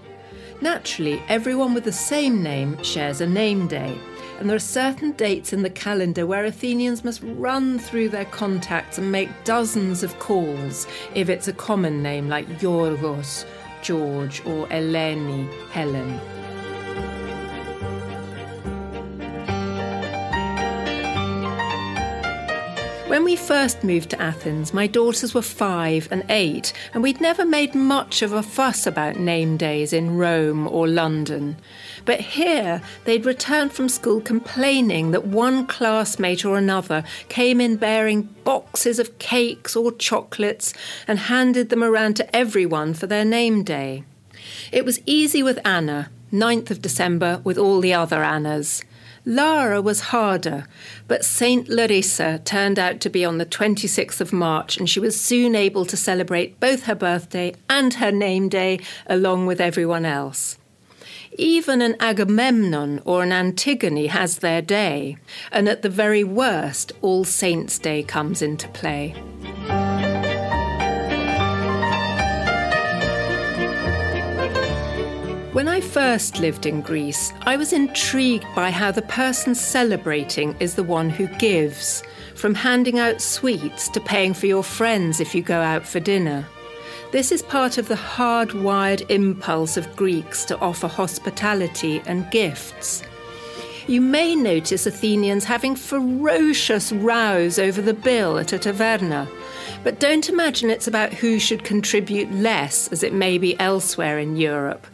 Naturally, 0.59 1.23
everyone 1.29 1.73
with 1.73 1.85
the 1.85 1.93
same 1.93 2.43
name 2.43 2.83
shares 2.83 3.21
a 3.21 3.25
name 3.25 3.69
day, 3.69 3.97
and 4.39 4.49
there 4.49 4.55
are 4.55 4.59
certain 4.59 5.11
dates 5.11 5.53
in 5.53 5.61
the 5.61 5.69
calendar 5.69 6.25
where 6.25 6.45
Athenians 6.45 7.03
must 7.03 7.21
run 7.23 7.77
through 7.77 8.09
their 8.09 8.25
contacts 8.25 8.97
and 8.97 9.11
make 9.11 9.29
dozens 9.43 10.01
of 10.01 10.17
calls 10.19 10.87
if 11.13 11.29
it's 11.29 11.47
a 11.47 11.53
common 11.53 12.01
name 12.01 12.29
like 12.29 12.47
Yorgos 12.59 13.45
George, 13.81 14.41
or 14.45 14.67
Eleni, 14.67 15.47
Helen. 15.71 16.38
When 23.09 23.23
we 23.23 23.35
first 23.35 23.83
moved 23.83 24.11
to 24.11 24.21
Athens, 24.21 24.71
my 24.71 24.85
daughters 24.85 25.33
were 25.33 25.41
five 25.41 26.07
and 26.11 26.23
eight, 26.29 26.73
and 26.93 27.01
we'd 27.01 27.19
never 27.19 27.43
made 27.43 27.73
much 27.73 28.21
of 28.21 28.33
a 28.33 28.43
fuss 28.43 28.85
about 28.85 29.15
name 29.15 29.57
days 29.57 29.93
in 29.93 30.15
Rome 30.15 30.67
or 30.67 30.87
London. 30.87 31.57
But 32.05 32.19
here, 32.19 32.83
they'd 33.05 33.25
returned 33.25 33.73
from 33.73 33.89
school 33.89 34.21
complaining 34.21 35.09
that 35.09 35.25
one 35.25 35.65
classmate 35.65 36.45
or 36.45 36.55
another 36.55 37.03
came 37.29 37.59
in 37.59 37.77
bearing 37.77 38.29
boxes 38.43 38.99
of 38.99 39.17
cakes 39.17 39.75
or 39.75 39.91
chocolates 39.91 40.75
and 41.07 41.17
handed 41.17 41.69
them 41.69 41.83
around 41.83 42.15
to 42.17 42.35
everyone 42.35 42.93
for 42.93 43.07
their 43.07 43.25
name 43.25 43.63
day. 43.63 44.03
It 44.71 44.85
was 44.85 45.01
easy 45.07 45.41
with 45.41 45.57
Anna, 45.65 46.11
9th 46.31 46.69
of 46.69 46.83
December, 46.83 47.41
with 47.43 47.57
all 47.57 47.79
the 47.79 47.95
other 47.95 48.23
Annas. 48.23 48.83
Lara 49.25 49.81
was 49.81 49.99
harder, 49.99 50.65
but 51.07 51.25
Saint 51.25 51.69
Larissa 51.69 52.41
turned 52.45 52.79
out 52.79 52.99
to 53.01 53.09
be 53.09 53.25
on 53.25 53.37
the 53.37 53.45
26th 53.45 54.21
of 54.21 54.33
March, 54.33 54.77
and 54.77 54.89
she 54.89 54.99
was 54.99 55.19
soon 55.19 55.55
able 55.55 55.85
to 55.85 55.97
celebrate 55.97 56.59
both 56.59 56.83
her 56.83 56.95
birthday 56.95 57.53
and 57.69 57.95
her 57.95 58.11
name 58.11 58.49
day 58.49 58.79
along 59.07 59.45
with 59.45 59.61
everyone 59.61 60.05
else. 60.05 60.57
Even 61.37 61.81
an 61.81 61.95
Agamemnon 61.99 63.01
or 63.05 63.23
an 63.23 63.31
Antigone 63.31 64.07
has 64.07 64.39
their 64.39 64.61
day, 64.61 65.17
and 65.51 65.69
at 65.69 65.81
the 65.81 65.89
very 65.89 66.23
worst, 66.23 66.91
All 67.01 67.23
Saints' 67.23 67.79
Day 67.79 68.03
comes 68.03 68.41
into 68.41 68.67
play. 68.69 69.15
When 75.59 75.67
I 75.67 75.81
first 75.81 76.39
lived 76.39 76.65
in 76.65 76.79
Greece, 76.79 77.33
I 77.41 77.57
was 77.57 77.73
intrigued 77.73 78.45
by 78.55 78.71
how 78.71 78.91
the 78.91 79.01
person 79.01 79.53
celebrating 79.53 80.55
is 80.61 80.75
the 80.75 80.85
one 80.85 81.09
who 81.09 81.27
gives, 81.35 82.01
from 82.33 82.55
handing 82.55 82.97
out 82.97 83.19
sweets 83.19 83.89
to 83.89 83.99
paying 83.99 84.33
for 84.33 84.45
your 84.45 84.63
friends 84.63 85.19
if 85.19 85.35
you 85.35 85.41
go 85.41 85.59
out 85.59 85.85
for 85.85 85.99
dinner. 85.99 86.47
This 87.11 87.33
is 87.33 87.41
part 87.41 87.77
of 87.77 87.89
the 87.89 87.95
hardwired 87.95 89.11
impulse 89.11 89.75
of 89.75 89.97
Greeks 89.97 90.45
to 90.45 90.57
offer 90.59 90.87
hospitality 90.87 92.01
and 92.05 92.31
gifts. 92.31 93.03
You 93.85 93.99
may 93.99 94.37
notice 94.37 94.85
Athenians 94.85 95.43
having 95.43 95.75
ferocious 95.75 96.93
rows 96.93 97.59
over 97.59 97.81
the 97.81 97.93
bill 97.93 98.39
at 98.39 98.53
a 98.53 98.59
taverna. 98.59 99.27
But 99.83 99.99
don't 99.99 100.29
imagine 100.29 100.69
it's 100.69 100.87
about 100.87 101.13
who 101.13 101.39
should 101.39 101.63
contribute 101.63 102.31
less, 102.31 102.87
as 102.89 103.03
it 103.03 103.13
may 103.13 103.37
be 103.37 103.59
elsewhere 103.59 104.19
in 104.19 104.35
Europe. 104.35 104.87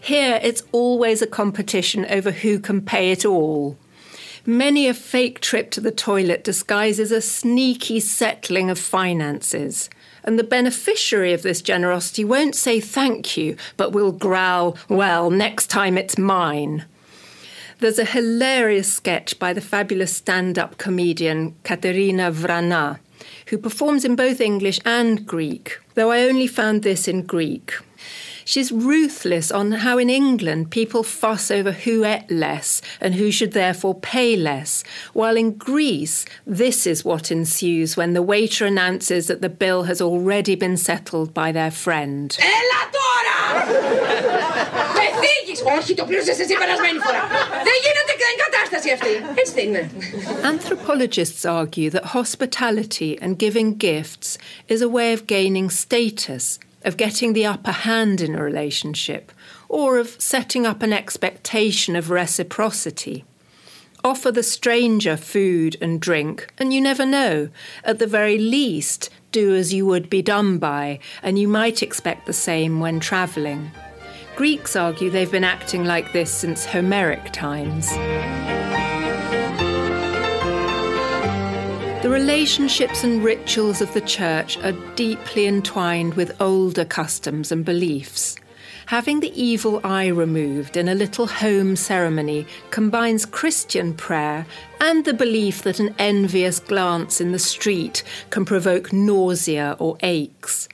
Here, 0.00 0.40
it's 0.42 0.62
always 0.72 1.22
a 1.22 1.26
competition 1.26 2.06
over 2.06 2.30
who 2.30 2.58
can 2.58 2.80
pay 2.80 3.10
it 3.10 3.24
all. 3.24 3.76
Many 4.46 4.88
a 4.88 4.94
fake 4.94 5.40
trip 5.40 5.70
to 5.72 5.80
the 5.80 5.90
toilet 5.90 6.44
disguises 6.44 7.12
a 7.12 7.20
sneaky 7.20 8.00
settling 8.00 8.70
of 8.70 8.78
finances. 8.78 9.90
And 10.24 10.38
the 10.38 10.44
beneficiary 10.44 11.32
of 11.32 11.42
this 11.42 11.60
generosity 11.60 12.24
won't 12.24 12.54
say 12.54 12.80
thank 12.80 13.36
you, 13.36 13.56
but 13.76 13.92
will 13.92 14.12
growl, 14.12 14.76
well, 14.88 15.30
next 15.30 15.66
time 15.66 15.98
it's 15.98 16.16
mine. 16.16 16.86
There's 17.80 17.98
a 17.98 18.04
hilarious 18.04 18.92
sketch 18.92 19.38
by 19.38 19.52
the 19.52 19.60
fabulous 19.60 20.16
stand 20.16 20.58
up 20.58 20.78
comedian 20.78 21.54
Katerina 21.62 22.32
Vrana, 22.32 22.98
who 23.47 23.57
performs 23.57 24.05
in 24.05 24.15
both 24.15 24.39
English 24.41 24.79
and 24.85 25.25
Greek, 25.25 25.79
though 25.95 26.11
I 26.11 26.21
only 26.21 26.47
found 26.47 26.83
this 26.83 27.07
in 27.07 27.23
Greek. 27.23 27.73
She's 28.45 28.71
ruthless 28.71 29.51
on 29.51 29.71
how 29.71 29.97
in 29.97 30.09
England 30.09 30.69
people 30.69 31.03
fuss 31.03 31.49
over 31.49 31.71
who 31.71 32.03
ate 32.03 32.29
less 32.29 32.81
and 32.99 33.15
who 33.15 33.31
should 33.31 33.53
therefore 33.53 33.95
pay 33.95 34.35
less, 34.35 34.83
while 35.13 35.37
in 35.37 35.53
Greece, 35.53 36.25
this 36.45 36.85
is 36.85 37.05
what 37.05 37.31
ensues 37.31 37.95
when 37.95 38.13
the 38.13 38.21
waiter 38.21 38.65
announces 38.65 39.27
that 39.27 39.41
the 39.41 39.49
bill 39.49 39.83
has 39.83 40.01
already 40.01 40.55
been 40.55 40.77
settled 40.77 41.33
by 41.33 41.51
their 41.51 41.71
friend. 41.71 42.37
Όχι, 45.77 45.93
το 45.93 46.05
πλήρωσες 46.05 46.39
εσύ 46.39 46.53
περασμένη 46.61 46.99
φορά. 47.05 47.23
Δεν 47.67 47.77
γίνεται 48.27 48.35
κατάσταση 48.45 48.91
αυτή. 48.91 49.11
Έτσι 49.41 49.61
είναι. 49.65 49.89
Anthropologists 50.53 51.43
argue 51.45 51.89
that 51.89 52.05
hospitality 52.19 53.11
and 53.21 53.37
giving 53.37 53.69
gifts 53.77 54.37
is 54.67 54.81
a 54.81 54.93
way 54.97 55.13
of 55.13 55.27
gaining 55.27 55.69
status 55.69 56.59
of 56.83 56.97
getting 56.97 57.33
the 57.33 57.45
upper 57.45 57.71
hand 57.71 58.21
in 58.21 58.35
a 58.35 58.43
relationship, 58.43 59.31
or 59.69 59.97
of 59.97 60.15
setting 60.19 60.65
up 60.65 60.81
an 60.83 60.93
expectation 60.93 61.95
of 61.95 62.09
reciprocity. 62.09 63.23
Offer 64.03 64.31
the 64.33 64.43
stranger 64.43 65.15
food 65.15 65.77
and 65.81 66.01
drink, 66.01 66.53
and 66.57 66.73
you 66.73 66.81
never 66.81 67.05
know. 67.05 67.49
At 67.85 67.99
the 67.99 68.07
very 68.07 68.37
least, 68.37 69.09
do 69.31 69.55
as 69.55 69.73
you 69.73 69.85
would 69.85 70.09
be 70.09 70.21
done 70.21 70.57
by, 70.57 70.99
and 71.21 71.39
you 71.39 71.47
might 71.47 71.81
expect 71.81 72.25
the 72.25 72.33
same 72.33 72.81
when 72.81 72.99
travelling. 72.99 73.71
Greeks 74.38 74.76
argue 74.76 75.10
they've 75.10 75.32
been 75.32 75.42
acting 75.42 75.84
like 75.84 76.12
this 76.12 76.30
since 76.30 76.64
Homeric 76.64 77.32
times. 77.32 77.90
The 82.04 82.08
relationships 82.08 83.02
and 83.02 83.24
rituals 83.24 83.80
of 83.80 83.92
the 83.94 84.00
Church 84.00 84.56
are 84.58 84.78
deeply 84.94 85.48
entwined 85.48 86.14
with 86.14 86.40
older 86.40 86.84
customs 86.84 87.50
and 87.50 87.64
beliefs. 87.64 88.36
Having 88.86 89.18
the 89.18 89.42
evil 89.42 89.80
eye 89.82 90.06
removed 90.06 90.76
in 90.76 90.88
a 90.88 90.94
little 90.94 91.26
home 91.26 91.74
ceremony 91.74 92.46
combines 92.70 93.26
Christian 93.26 93.92
prayer 93.92 94.46
and 94.80 95.04
the 95.04 95.14
belief 95.14 95.62
that 95.62 95.80
an 95.80 95.96
envious 95.98 96.60
glance 96.60 97.20
in 97.20 97.32
the 97.32 97.40
street 97.40 98.04
can 98.30 98.44
provoke 98.44 98.92
nausea 98.92 99.74
or 99.80 99.98
aches. 100.04 100.68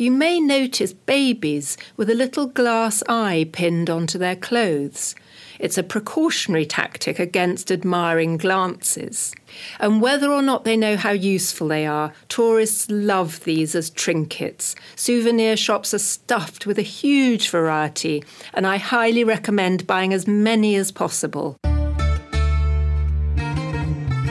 You 0.00 0.12
may 0.12 0.38
notice 0.38 0.92
babies 0.92 1.76
with 1.96 2.08
a 2.08 2.14
little 2.14 2.46
glass 2.46 3.02
eye 3.08 3.48
pinned 3.50 3.90
onto 3.90 4.16
their 4.16 4.36
clothes. 4.36 5.16
It's 5.58 5.76
a 5.76 5.82
precautionary 5.82 6.66
tactic 6.66 7.18
against 7.18 7.72
admiring 7.72 8.36
glances. 8.36 9.34
And 9.80 10.00
whether 10.00 10.30
or 10.30 10.40
not 10.40 10.62
they 10.62 10.76
know 10.76 10.96
how 10.96 11.10
useful 11.10 11.66
they 11.66 11.84
are, 11.84 12.12
tourists 12.28 12.88
love 12.88 13.42
these 13.42 13.74
as 13.74 13.90
trinkets. 13.90 14.76
Souvenir 14.94 15.56
shops 15.56 15.92
are 15.92 15.98
stuffed 15.98 16.64
with 16.64 16.78
a 16.78 16.82
huge 16.82 17.50
variety, 17.50 18.22
and 18.54 18.68
I 18.68 18.76
highly 18.76 19.24
recommend 19.24 19.88
buying 19.88 20.14
as 20.14 20.28
many 20.28 20.76
as 20.76 20.92
possible. 20.92 21.56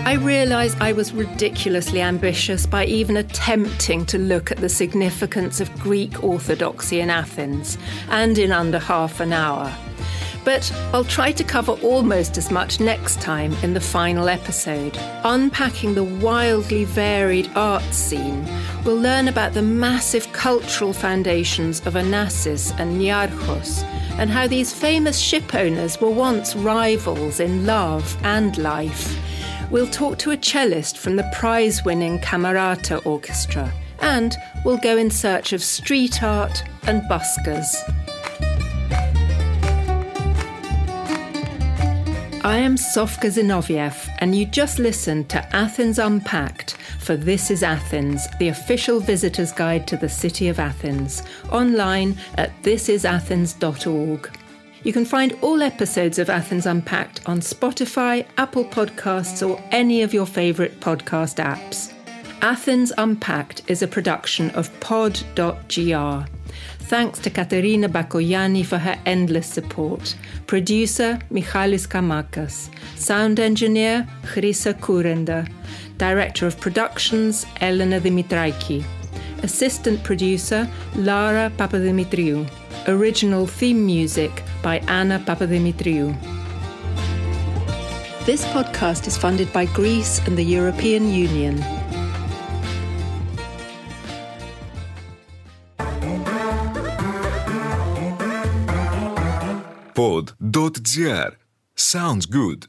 I 0.07 0.13
realised 0.13 0.77
I 0.79 0.93
was 0.93 1.11
ridiculously 1.11 1.99
ambitious 1.99 2.65
by 2.65 2.85
even 2.85 3.17
attempting 3.17 4.05
to 4.05 4.17
look 4.17 4.51
at 4.51 4.57
the 4.57 4.69
significance 4.69 5.59
of 5.59 5.77
Greek 5.79 6.23
orthodoxy 6.23 7.01
in 7.01 7.09
Athens, 7.09 7.77
and 8.09 8.37
in 8.37 8.53
under 8.53 8.79
half 8.79 9.19
an 9.19 9.33
hour. 9.33 9.69
But 10.45 10.71
I'll 10.93 11.03
try 11.03 11.33
to 11.33 11.43
cover 11.43 11.73
almost 11.83 12.37
as 12.37 12.51
much 12.51 12.79
next 12.79 13.19
time 13.19 13.51
in 13.63 13.73
the 13.73 13.81
final 13.81 14.29
episode. 14.29 14.97
Unpacking 15.25 15.93
the 15.93 16.05
wildly 16.05 16.85
varied 16.85 17.51
art 17.53 17.83
scene, 17.93 18.47
we'll 18.85 18.95
learn 18.95 19.27
about 19.27 19.53
the 19.53 19.61
massive 19.61 20.31
cultural 20.31 20.93
foundations 20.93 21.85
of 21.85 21.95
Onassis 21.95 22.71
and 22.79 22.97
Niarchos, 22.97 23.83
and 24.17 24.29
how 24.29 24.47
these 24.47 24.71
famous 24.71 25.19
ship 25.19 25.53
owners 25.53 25.99
were 25.99 26.09
once 26.09 26.55
rivals 26.55 27.41
in 27.41 27.65
love 27.65 28.17
and 28.23 28.57
life. 28.57 29.17
We'll 29.69 29.87
talk 29.87 30.17
to 30.19 30.31
a 30.31 30.37
cellist 30.37 30.97
from 30.97 31.17
the 31.17 31.29
prize 31.33 31.83
winning 31.83 32.19
Camerata 32.19 33.05
Orchestra, 33.05 33.73
and 33.99 34.35
we'll 34.63 34.77
go 34.77 34.95
in 34.97 35.11
search 35.11 35.51
of 35.51 35.61
street 35.61 36.23
art 36.23 36.63
and 36.83 37.01
buskers. 37.03 37.75
I 42.45 42.59
am 42.59 42.77
Sofka 42.77 43.27
Zinoviev, 43.27 44.07
and 44.19 44.33
you 44.33 44.45
just 44.45 44.79
listened 44.79 45.27
to 45.29 45.55
Athens 45.55 45.99
Unpacked 45.99 46.77
for 46.99 47.17
This 47.17 47.51
is 47.51 47.61
Athens, 47.61 48.25
the 48.39 48.47
official 48.47 49.01
visitor's 49.01 49.51
guide 49.51 49.85
to 49.87 49.97
the 49.97 50.07
city 50.07 50.47
of 50.47 50.59
Athens, 50.59 51.23
online 51.51 52.17
at 52.35 52.51
thisisathens.org. 52.63 54.36
You 54.87 54.93
can 54.93 55.03
find 55.03 55.37
all 55.41 55.63
episodes 55.63 56.17
of 56.17 56.29
Athens 56.29 56.65
Unpacked 56.65 57.19
on 57.27 57.41
Spotify, 57.41 58.25
Apple 58.37 58.63
Podcasts, 58.63 59.45
or 59.45 59.61
any 59.69 60.01
of 60.01 60.13
your 60.13 60.25
favourite 60.25 60.79
podcast 60.79 61.43
apps. 61.43 61.91
Athens 62.41 62.93
Unpacked 62.97 63.63
is 63.67 63.81
a 63.81 63.87
production 63.89 64.49
of 64.51 64.71
pod.gr. 64.79 66.25
Thanks 66.87 67.19
to 67.19 67.29
Katerina 67.29 67.89
Bakoyani 67.89 68.65
for 68.65 68.77
her 68.77 68.97
endless 69.05 69.47
support. 69.47 70.15
Producer 70.45 71.19
Michalis 71.29 71.85
Kamakas. 71.85 72.69
Sound 72.95 73.41
engineer 73.41 74.07
Chrisa 74.23 74.73
Kurenda. 74.73 75.51
Director 75.97 76.47
of 76.47 76.61
Productions 76.61 77.45
Elena 77.59 77.99
Dimitraiki. 77.99 78.85
Assistant 79.43 80.03
producer 80.03 80.69
Lara 80.95 81.51
Papadimitriou. 81.57 82.47
Original 82.87 83.45
theme 83.45 83.85
music 83.85 84.43
by 84.61 84.77
Anna 84.87 85.19
Papadimitriou. 85.19 86.15
This 88.25 88.45
podcast 88.45 89.07
is 89.07 89.17
funded 89.17 89.51
by 89.53 89.65
Greece 89.65 90.19
and 90.27 90.37
the 90.37 90.43
European 90.43 91.09
Union. 91.09 91.63
Pod.gr. 99.93 101.37
Sounds 101.75 102.25
good. 102.25 102.67